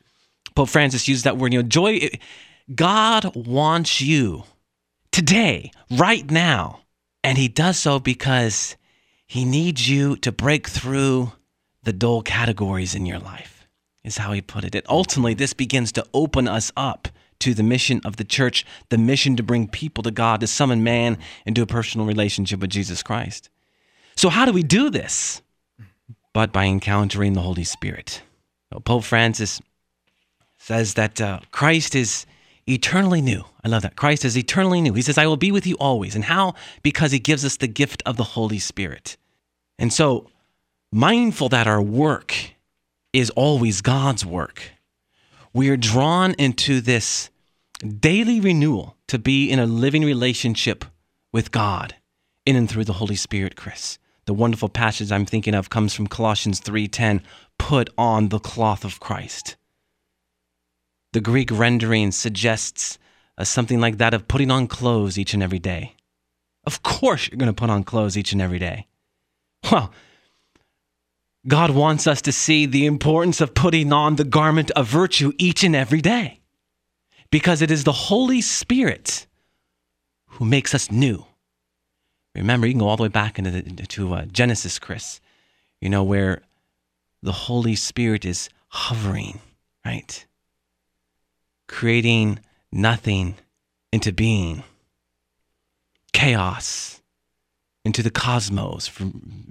Pope 0.61 0.69
Francis 0.69 1.09
used 1.09 1.25
that 1.25 1.39
word, 1.39 1.55
you 1.55 1.63
know, 1.63 1.67
joy. 1.67 2.11
God 2.75 3.35
wants 3.35 4.03
you 4.03 4.45
today, 5.11 5.73
right 5.91 6.31
now. 6.31 6.83
And 7.25 7.39
he 7.39 7.49
does 7.49 7.79
so 7.79 7.99
because 7.99 8.77
he 9.27 9.47
needs 9.47 9.89
you 9.89 10.17
to 10.17 10.31
break 10.31 10.69
through 10.69 11.33
the 11.83 11.95
dull 11.95 12.21
categories 12.21 12.95
in 12.95 13.07
your 13.07 13.19
life, 13.19 13.67
is 14.05 14.19
how 14.19 14.33
he 14.33 14.43
put 14.43 14.65
it. 14.65 14.75
And 14.75 14.85
ultimately, 14.87 15.33
this 15.33 15.55
begins 15.55 15.93
to 15.93 16.05
open 16.13 16.47
us 16.47 16.71
up 16.77 17.09
to 17.39 17.55
the 17.55 17.63
mission 17.63 18.03
of 18.05 18.17
the 18.17 18.25
church, 18.25 18.67
the 18.91 18.99
mission 18.99 19.37
to 19.37 19.43
bring 19.43 19.67
people 19.67 20.03
to 20.03 20.11
God, 20.11 20.41
to 20.41 20.47
summon 20.47 20.85
man 20.85 21.17
into 21.47 21.63
a 21.63 21.67
personal 21.67 22.07
relationship 22.07 22.61
with 22.61 22.69
Jesus 22.69 23.03
Christ. 23.03 23.49
So, 24.15 24.29
how 24.29 24.45
do 24.45 24.53
we 24.53 24.63
do 24.63 24.91
this? 24.91 25.41
But 26.35 26.53
by 26.53 26.67
encountering 26.67 27.33
the 27.33 27.41
Holy 27.41 27.65
Spirit. 27.65 28.21
Pope 28.85 29.05
Francis 29.05 29.61
says 30.61 30.95
that 30.95 31.21
uh, 31.21 31.41
Christ 31.51 31.95
is 31.95 32.27
eternally 32.69 33.23
new. 33.23 33.45
I 33.65 33.69
love 33.69 33.83
that. 33.83 33.97
Christ 33.97 34.25
is 34.25 34.37
eternally 34.37 34.81
new. 34.81 34.93
He 34.93 35.03
says, 35.03 35.19
I 35.19 35.27
will 35.27 35.39
be 35.39 35.51
with 35.51 35.67
you 35.67 35.75
always. 35.81 36.15
And 36.15 36.25
how? 36.25 36.55
Because 36.83 37.13
he 37.13 37.19
gives 37.19 37.45
us 37.45 37.57
the 37.57 37.67
gift 37.67 38.03
of 38.05 38.17
the 38.17 38.25
Holy 38.25 38.59
Spirit. 38.59 39.17
And 39.79 39.93
so, 39.93 40.31
mindful 40.93 41.49
that 41.49 41.67
our 41.67 41.81
work 41.81 42.35
is 43.13 43.31
always 43.31 43.81
God's 43.81 44.25
work, 44.25 44.63
we 45.53 45.71
are 45.71 45.77
drawn 45.77 46.35
into 46.35 46.81
this 46.81 47.31
daily 47.99 48.39
renewal 48.39 48.97
to 49.09 49.19
be 49.19 49.51
in 49.51 49.59
a 49.59 49.67
living 49.67 50.05
relationship 50.05 50.85
with 51.33 51.51
God 51.51 51.97
in 52.45 52.55
and 52.55 52.69
through 52.69 52.85
the 52.85 52.95
Holy 52.95 53.17
Spirit, 53.17 53.57
Chris. 53.57 53.99
The 54.27 54.35
wonderful 54.35 54.69
passage 54.69 55.11
I'm 55.11 55.27
thinking 55.27 55.55
of 55.55 55.71
comes 55.71 55.95
from 55.95 56.07
Colossians 56.07 56.61
3:10, 56.61 57.23
put 57.59 57.89
on 57.97 58.29
the 58.29 58.39
cloth 58.39 58.85
of 58.85 59.01
Christ. 59.01 59.57
The 61.13 61.21
Greek 61.21 61.51
rendering 61.51 62.13
suggests 62.13 62.99
uh, 63.37 63.45
something 63.45 63.81
like 63.81 63.99
that 63.99 64.15
of 64.15 64.29
putting 64.29 64.51
on 64.51 64.67
clothes 64.67 65.19
each 65.19 65.35
and 65.35 65.43
every 65.43 65.59
day. 65.59 65.95
Of 66.65 66.83
course 66.83 67.29
you're 67.29 67.39
going 67.39 67.47
to 67.47 67.53
put 67.53 67.71
on 67.71 67.85
clothes 67.85 68.17
each 68.17 68.33
and 68.33 68.43
every 68.43 68.59
day. 68.59 68.87
Well, 69.71 69.93
God 71.47 71.71
wants 71.71 72.07
us 72.07 72.21
to 72.23 72.33
see 72.33 72.67
the 72.67 72.87
importance 72.87 73.41
of 73.41 73.55
putting 73.55 73.93
on 73.93 74.17
the 74.17 74.25
garment 74.25 74.71
of 74.73 74.87
virtue 74.87 75.33
each 75.39 75.65
and 75.65 75.75
every 75.75 76.01
day 76.01 76.41
because 77.31 77.63
it 77.63 77.71
is 77.71 77.85
the 77.85 77.93
Holy 77.93 78.41
Spirit 78.41 79.27
who 80.27 80.45
makes 80.45 80.75
us 80.75 80.91
new. 80.91 81.25
Remember, 82.35 82.67
you 82.67 82.75
can 82.75 82.81
go 82.81 82.89
all 82.89 82.97
the 82.97 83.05
way 83.05 83.09
back 83.09 83.39
into 83.39 83.51
the, 83.51 83.63
to 83.63 84.15
uh, 84.15 84.25
Genesis, 84.27 84.79
Chris, 84.79 85.21
you 85.81 85.89
know, 85.89 86.05
where 86.05 86.43
the 87.23 87.33
Holy 87.33 87.75
Spirit 87.75 88.25
is 88.25 88.49
hovering, 88.69 89.41
right? 89.85 90.27
Creating 91.71 92.41
nothing 92.73 93.37
into 93.93 94.13
being, 94.13 94.65
chaos 96.13 97.01
into 97.85 98.03
the 98.03 98.11
cosmos. 98.11 98.91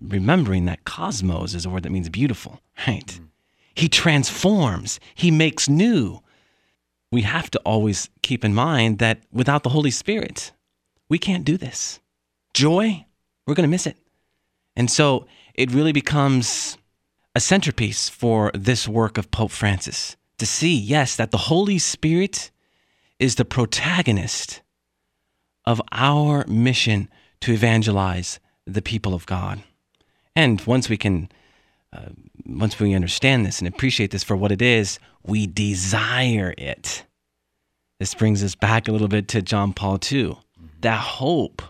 Remembering 0.02 0.66
that 0.66 0.84
cosmos 0.86 1.56
is 1.56 1.66
a 1.66 1.70
word 1.70 1.84
that 1.84 1.92
means 1.92 2.10
beautiful, 2.10 2.62
right? 2.88 3.06
Mm-hmm. 3.06 3.26
He 3.74 3.90
transforms, 3.90 5.00
he 5.16 5.32
makes 5.32 5.70
new 5.70 6.22
we 7.12 7.22
have 7.24 7.50
to 7.52 7.60
always 7.60 8.10
keep 8.22 8.46
in 8.46 8.54
mind 8.54 9.00
that 9.00 9.22
without 9.32 9.64
the 9.64 9.70
Holy 9.70 9.92
Spirit, 9.92 10.52
we 11.10 11.18
can't 11.18 11.46
do 11.46 11.58
this. 11.58 12.00
Joy, 12.54 13.06
we're 13.46 13.56
going 13.56 13.68
to 13.68 13.72
miss 13.72 13.88
it. 13.88 13.98
And 14.76 14.90
so 14.92 15.26
it 15.56 15.72
really 15.72 15.92
becomes 15.92 16.78
a 17.36 17.40
centerpiece 17.40 18.10
for 18.10 18.52
this 18.54 18.88
work 18.88 19.18
of 19.18 19.32
Pope 19.32 19.52
Francis 19.52 20.16
to 20.40 20.46
see, 20.46 20.76
yes, 20.76 21.16
that 21.16 21.32
the 21.32 21.38
Holy 21.38 21.78
Spirit 21.78 22.52
is 23.20 23.36
the 23.36 23.46
protagonist 23.46 24.62
of 25.66 25.82
our 25.92 26.46
mission 26.48 27.10
to 27.42 27.54
evangelize 27.54 28.40
the 28.66 28.82
people 28.82 29.14
of 29.14 29.26
God. 29.26 29.62
And 30.36 30.62
once 30.62 30.90
we 30.90 30.98
can, 30.98 31.30
uh, 31.94 32.10
once 32.46 32.80
we 32.80 32.94
understand 32.94 33.46
this 33.46 33.60
and 33.60 33.68
appreciate 33.68 34.12
this 34.12 34.24
for 34.24 34.36
what 34.36 34.52
it 34.52 34.62
is, 34.62 35.00
we 35.24 35.48
desire 35.48 36.54
it. 36.58 37.06
This 38.00 38.14
brings 38.14 38.44
us 38.44 38.56
back 38.56 38.88
a 38.88 38.92
little 38.92 39.10
bit 39.10 39.28
to 39.30 39.42
John 39.42 39.74
Paul 39.74 40.00
II. 40.10 40.38
That 40.82 41.00
hope, 41.00 41.62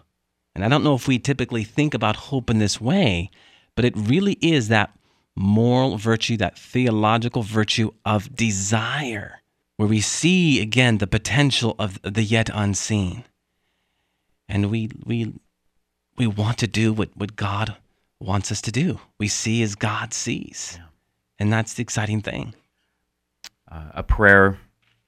and 0.53 0.63
I 0.63 0.69
don't 0.69 0.83
know 0.83 0.93
if 0.93 1.07
we 1.07 1.17
typically 1.17 1.63
think 1.63 1.93
about 1.93 2.15
hope 2.15 2.49
in 2.49 2.59
this 2.59 2.79
way, 2.79 3.31
but 3.75 3.85
it 3.85 3.93
really 3.95 4.33
is 4.41 4.67
that 4.67 4.91
moral 5.39 5.97
virtue, 5.97 6.37
that 6.37 6.59
theological 6.59 7.43
virtue 7.43 7.91
of 8.05 8.35
desire, 8.35 9.41
where 9.77 9.87
we 9.87 10.01
see 10.01 10.61
again 10.61 10.97
the 10.97 11.07
potential 11.07 11.75
of 11.79 11.99
the 12.03 12.23
yet 12.23 12.49
unseen. 12.53 13.23
And 14.47 14.69
we 14.69 14.89
we 15.05 15.33
we 16.17 16.27
want 16.27 16.57
to 16.57 16.67
do 16.67 16.91
what, 16.91 17.15
what 17.15 17.37
God 17.37 17.77
wants 18.19 18.51
us 18.51 18.61
to 18.61 18.71
do. 18.71 18.99
We 19.17 19.29
see 19.29 19.63
as 19.63 19.75
God 19.75 20.13
sees. 20.13 20.75
Yeah. 20.77 20.85
And 21.39 21.53
that's 21.53 21.73
the 21.73 21.83
exciting 21.83 22.21
thing 22.21 22.53
uh, 23.71 23.91
a 23.93 24.03
prayer 24.03 24.59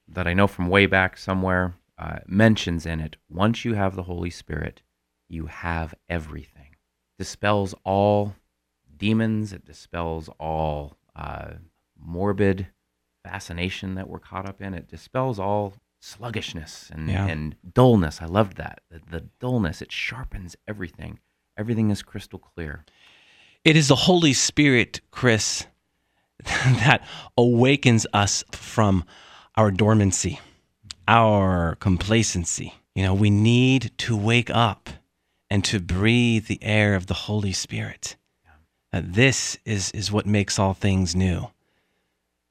that 0.07 0.27
I 0.27 0.33
know 0.33 0.47
from 0.47 0.69
way 0.69 0.85
back 0.85 1.17
somewhere 1.17 1.73
uh, 1.97 2.19
mentions 2.25 2.85
in 2.85 2.99
it 2.99 3.15
once 3.29 3.65
you 3.65 3.73
have 3.73 3.95
the 3.95 4.03
Holy 4.03 4.29
Spirit, 4.29 4.81
you 5.27 5.47
have 5.47 5.93
everything. 6.09 6.75
Dispels 7.17 7.75
all 7.83 8.35
demons, 9.01 9.51
it 9.51 9.65
dispels 9.65 10.29
all 10.39 10.95
uh, 11.15 11.53
morbid 11.99 12.67
fascination 13.25 13.95
that 13.95 14.07
we're 14.07 14.19
caught 14.19 14.47
up 14.47 14.61
in, 14.61 14.73
it 14.73 14.87
dispels 14.87 15.39
all 15.39 15.73
sluggishness 15.99 16.89
and, 16.93 17.09
Yeah. 17.09 17.25
and 17.27 17.55
dullness. 17.73 18.21
I 18.21 18.25
loved 18.25 18.57
that. 18.57 18.81
The, 18.89 19.01
the 19.09 19.21
dullness, 19.39 19.81
it 19.81 19.91
sharpens 19.91 20.55
everything. 20.67 21.19
Everything 21.57 21.89
is 21.91 22.01
crystal 22.01 22.39
clear. 22.39 22.85
It 23.63 23.75
is 23.75 23.87
the 23.89 23.95
Holy 23.95 24.33
Spirit, 24.33 25.01
Chris, 25.11 25.65
that 26.43 27.05
awakens 27.37 28.07
us 28.13 28.43
from 28.51 29.03
our 29.55 29.69
dormancy, 29.71 30.39
our 31.07 31.75
complacency. 31.75 32.73
You 32.95 33.03
know, 33.03 33.13
we 33.13 33.29
need 33.29 33.91
to 33.99 34.17
wake 34.17 34.49
up 34.49 34.89
and 35.49 35.63
to 35.65 35.79
breathe 35.79 36.47
the 36.47 36.59
air 36.63 36.95
of 36.95 37.07
the 37.07 37.13
Holy 37.13 37.51
Spirit. 37.53 38.15
Uh, 38.93 39.01
this 39.03 39.57
is, 39.65 39.91
is 39.91 40.11
what 40.11 40.25
makes 40.25 40.59
all 40.59 40.73
things 40.73 41.15
new. 41.15 41.47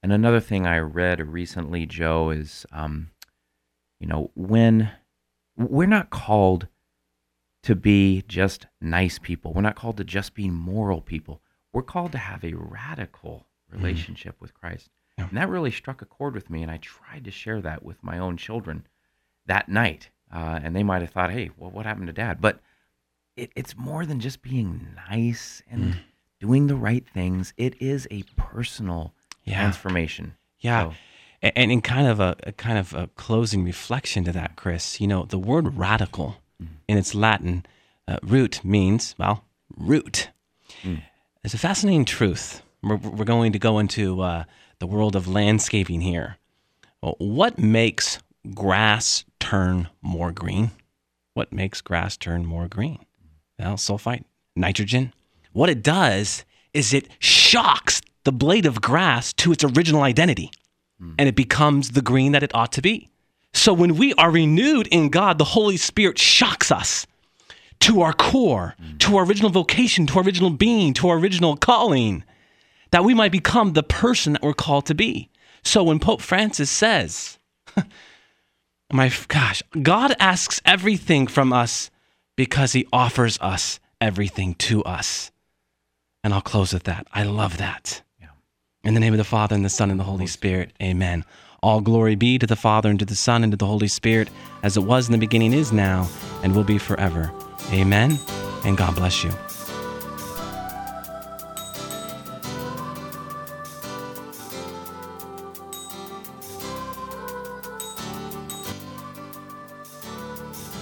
And 0.01 0.11
another 0.11 0.39
thing 0.39 0.65
I 0.65 0.79
read 0.79 1.19
recently, 1.27 1.85
Joe, 1.85 2.31
is 2.31 2.65
um, 2.71 3.11
you 3.99 4.07
know, 4.07 4.31
when 4.35 4.89
we're 5.55 5.85
not 5.85 6.09
called 6.09 6.67
to 7.63 7.75
be 7.75 8.23
just 8.27 8.65
nice 8.81 9.19
people, 9.19 9.53
we're 9.53 9.61
not 9.61 9.75
called 9.75 9.97
to 9.97 10.03
just 10.03 10.33
be 10.33 10.49
moral 10.49 11.01
people. 11.01 11.41
We're 11.71 11.83
called 11.83 12.11
to 12.13 12.17
have 12.17 12.43
a 12.43 12.53
radical 12.53 13.45
relationship 13.71 14.35
with 14.41 14.55
Christ. 14.55 14.89
Yeah. 15.17 15.27
And 15.29 15.37
that 15.37 15.49
really 15.49 15.69
struck 15.69 16.01
a 16.01 16.05
chord 16.05 16.33
with 16.33 16.49
me, 16.49 16.63
and 16.63 16.71
I 16.71 16.77
tried 16.77 17.25
to 17.25 17.31
share 17.31 17.61
that 17.61 17.83
with 17.83 18.03
my 18.03 18.17
own 18.17 18.37
children 18.37 18.87
that 19.45 19.69
night. 19.69 20.09
Uh, 20.33 20.59
and 20.63 20.75
they 20.75 20.83
might 20.83 21.01
have 21.01 21.11
thought, 21.11 21.31
hey, 21.31 21.51
well, 21.57 21.69
what 21.69 21.85
happened 21.85 22.07
to 22.07 22.13
dad? 22.13 22.41
But 22.41 22.59
it, 23.35 23.51
it's 23.55 23.77
more 23.77 24.05
than 24.05 24.19
just 24.19 24.41
being 24.41 24.87
nice 25.09 25.61
and 25.69 25.99
doing 26.41 26.67
the 26.67 26.75
right 26.75 27.07
things. 27.07 27.53
It 27.55 27.79
is 27.81 28.07
a 28.11 28.23
personal 28.35 29.13
Yeah. 29.45 29.59
transformation. 29.61 30.35
Yeah. 30.59 30.89
So- 30.89 30.95
And 31.55 31.71
in 31.71 31.81
kind 31.81 32.07
of 32.07 32.19
a, 32.19 32.35
a 32.43 32.51
kind 32.51 32.77
of 32.77 32.93
a 32.93 33.07
closing 33.15 33.63
reflection 33.63 34.23
to 34.25 34.31
that, 34.33 34.55
Chris, 34.55 34.99
you 35.01 35.07
know, 35.07 35.23
the 35.25 35.39
word 35.39 35.77
radical 35.77 36.35
in 36.87 36.97
its 36.97 37.15
Latin 37.15 37.65
uh, 38.07 38.17
root 38.23 38.63
means, 38.63 39.15
well, 39.17 39.45
root. 39.75 40.29
It's 41.43 41.53
a 41.55 41.57
fascinating 41.57 42.05
truth. 42.05 42.61
We're, 42.83 42.97
we're 42.97 43.25
going 43.25 43.51
to 43.53 43.59
go 43.59 43.79
into 43.79 44.21
uh, 44.21 44.43
the 44.79 44.85
world 44.87 45.15
of 45.15 45.27
landscaping 45.27 46.01
here. 46.01 46.37
Well, 47.01 47.15
What 47.17 47.57
makes 47.57 48.19
grass 48.53 49.25
turn 49.39 49.87
more 50.01 50.31
green? 50.31 50.69
What 51.33 51.51
makes 51.53 51.81
grass 51.81 52.17
turn 52.17 52.45
more 52.45 52.67
green? 52.67 52.99
Well, 53.57 53.75
sulfite, 53.77 54.25
nitrogen. 54.55 55.13
What 55.53 55.69
it 55.69 55.83
does 55.83 56.45
is 56.73 56.93
it 56.93 57.09
shocks 57.19 58.01
the 58.23 58.31
blade 58.31 58.65
of 58.65 58.81
grass 58.81 59.33
to 59.33 59.51
its 59.51 59.63
original 59.63 60.03
identity 60.03 60.51
hmm. 60.99 61.13
and 61.17 61.27
it 61.27 61.35
becomes 61.35 61.91
the 61.91 62.01
green 62.01 62.31
that 62.31 62.43
it 62.43 62.53
ought 62.53 62.71
to 62.73 62.81
be. 62.81 63.09
So 63.53 63.73
when 63.73 63.97
we 63.97 64.13
are 64.13 64.31
renewed 64.31 64.87
in 64.87 65.09
God, 65.09 65.37
the 65.37 65.43
Holy 65.43 65.77
Spirit 65.77 66.17
shocks 66.17 66.71
us 66.71 67.05
to 67.81 68.01
our 68.01 68.13
core, 68.13 68.75
hmm. 68.79 68.97
to 68.99 69.17
our 69.17 69.25
original 69.25 69.49
vocation, 69.49 70.05
to 70.07 70.19
our 70.19 70.23
original 70.23 70.51
being, 70.51 70.93
to 70.95 71.09
our 71.09 71.17
original 71.17 71.57
calling, 71.57 72.23
that 72.91 73.03
we 73.03 73.13
might 73.13 73.31
become 73.31 73.73
the 73.73 73.83
person 73.83 74.33
that 74.33 74.41
we're 74.41 74.53
called 74.53 74.85
to 74.85 74.95
be. 74.95 75.29
So 75.63 75.83
when 75.83 75.99
Pope 75.99 76.21
Francis 76.21 76.69
says, 76.69 77.37
my 78.93 79.11
gosh, 79.27 79.63
God 79.81 80.15
asks 80.19 80.61
everything 80.65 81.27
from 81.27 81.53
us 81.53 81.89
because 82.35 82.73
he 82.73 82.87
offers 82.91 83.37
us 83.39 83.79
everything 83.99 84.55
to 84.55 84.83
us. 84.83 85.31
And 86.23 86.33
I'll 86.33 86.41
close 86.41 86.71
with 86.73 86.83
that. 86.83 87.07
I 87.11 87.23
love 87.23 87.57
that. 87.57 88.03
In 88.83 88.95
the 88.95 88.99
name 88.99 89.13
of 89.13 89.17
the 89.17 89.23
Father, 89.23 89.55
and 89.55 89.63
the 89.63 89.69
Son, 89.69 89.91
and 89.91 89.99
the 89.99 90.03
Holy 90.03 90.25
Spirit. 90.25 90.71
Amen. 90.81 91.23
All 91.61 91.81
glory 91.81 92.15
be 92.15 92.39
to 92.39 92.47
the 92.47 92.55
Father, 92.55 92.89
and 92.89 92.97
to 92.99 93.05
the 93.05 93.15
Son, 93.15 93.43
and 93.43 93.51
to 93.51 93.57
the 93.57 93.67
Holy 93.67 93.87
Spirit, 93.87 94.27
as 94.63 94.75
it 94.75 94.81
was 94.81 95.07
in 95.07 95.11
the 95.11 95.19
beginning, 95.19 95.53
is 95.53 95.71
now, 95.71 96.09
and 96.43 96.55
will 96.55 96.63
be 96.63 96.79
forever. 96.79 97.31
Amen. 97.71 98.17
And 98.65 98.77
God 98.77 98.95
bless 98.95 99.23
you. 99.23 99.31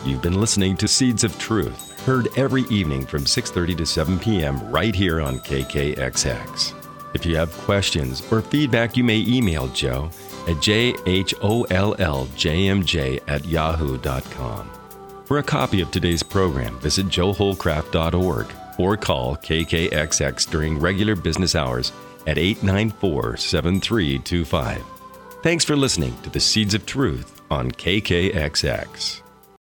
You've 0.06 0.22
been 0.22 0.40
listening 0.40 0.78
to 0.78 0.88
Seeds 0.88 1.26
of 1.26 1.38
Truth, 1.38 1.89
heard 2.06 2.28
every 2.38 2.64
evening 2.64 3.06
from 3.06 3.26
6:30 3.26 3.78
to 3.78 3.86
7 3.86 4.20
p.m. 4.20 4.60
right 4.70 4.96
here 4.96 5.22
on 5.22 5.40
KKXX. 5.40 6.74
If 7.14 7.26
you 7.26 7.36
have 7.38 7.52
questions 7.60 8.22
or 8.32 8.42
feedback, 8.42 8.96
you 8.96 9.04
may 9.04 9.20
email 9.28 9.68
Joe 9.70 10.10
at 10.48 10.58
jholljmj 10.58 11.40
at 13.28 13.46
yahoo.com. 13.46 14.70
For 15.26 15.38
a 15.38 15.44
copy 15.44 15.82
of 15.82 15.92
today's 15.92 16.24
program, 16.24 16.80
visit 16.80 17.08
joeholcraft.org 17.08 18.48
or 18.80 18.98
call 18.98 19.36
KKXX 19.36 20.50
during 20.50 20.80
regular 20.80 21.16
business 21.16 21.56
hours 21.56 21.92
at 22.26 22.38
894 22.38 23.38
7325. 23.38 24.84
Thanks 25.44 25.64
for 25.64 25.76
listening 25.76 26.20
to 26.24 26.30
the 26.30 26.40
Seeds 26.40 26.74
of 26.74 26.86
Truth 26.86 27.42
on 27.52 27.72
KKXX. 27.72 29.29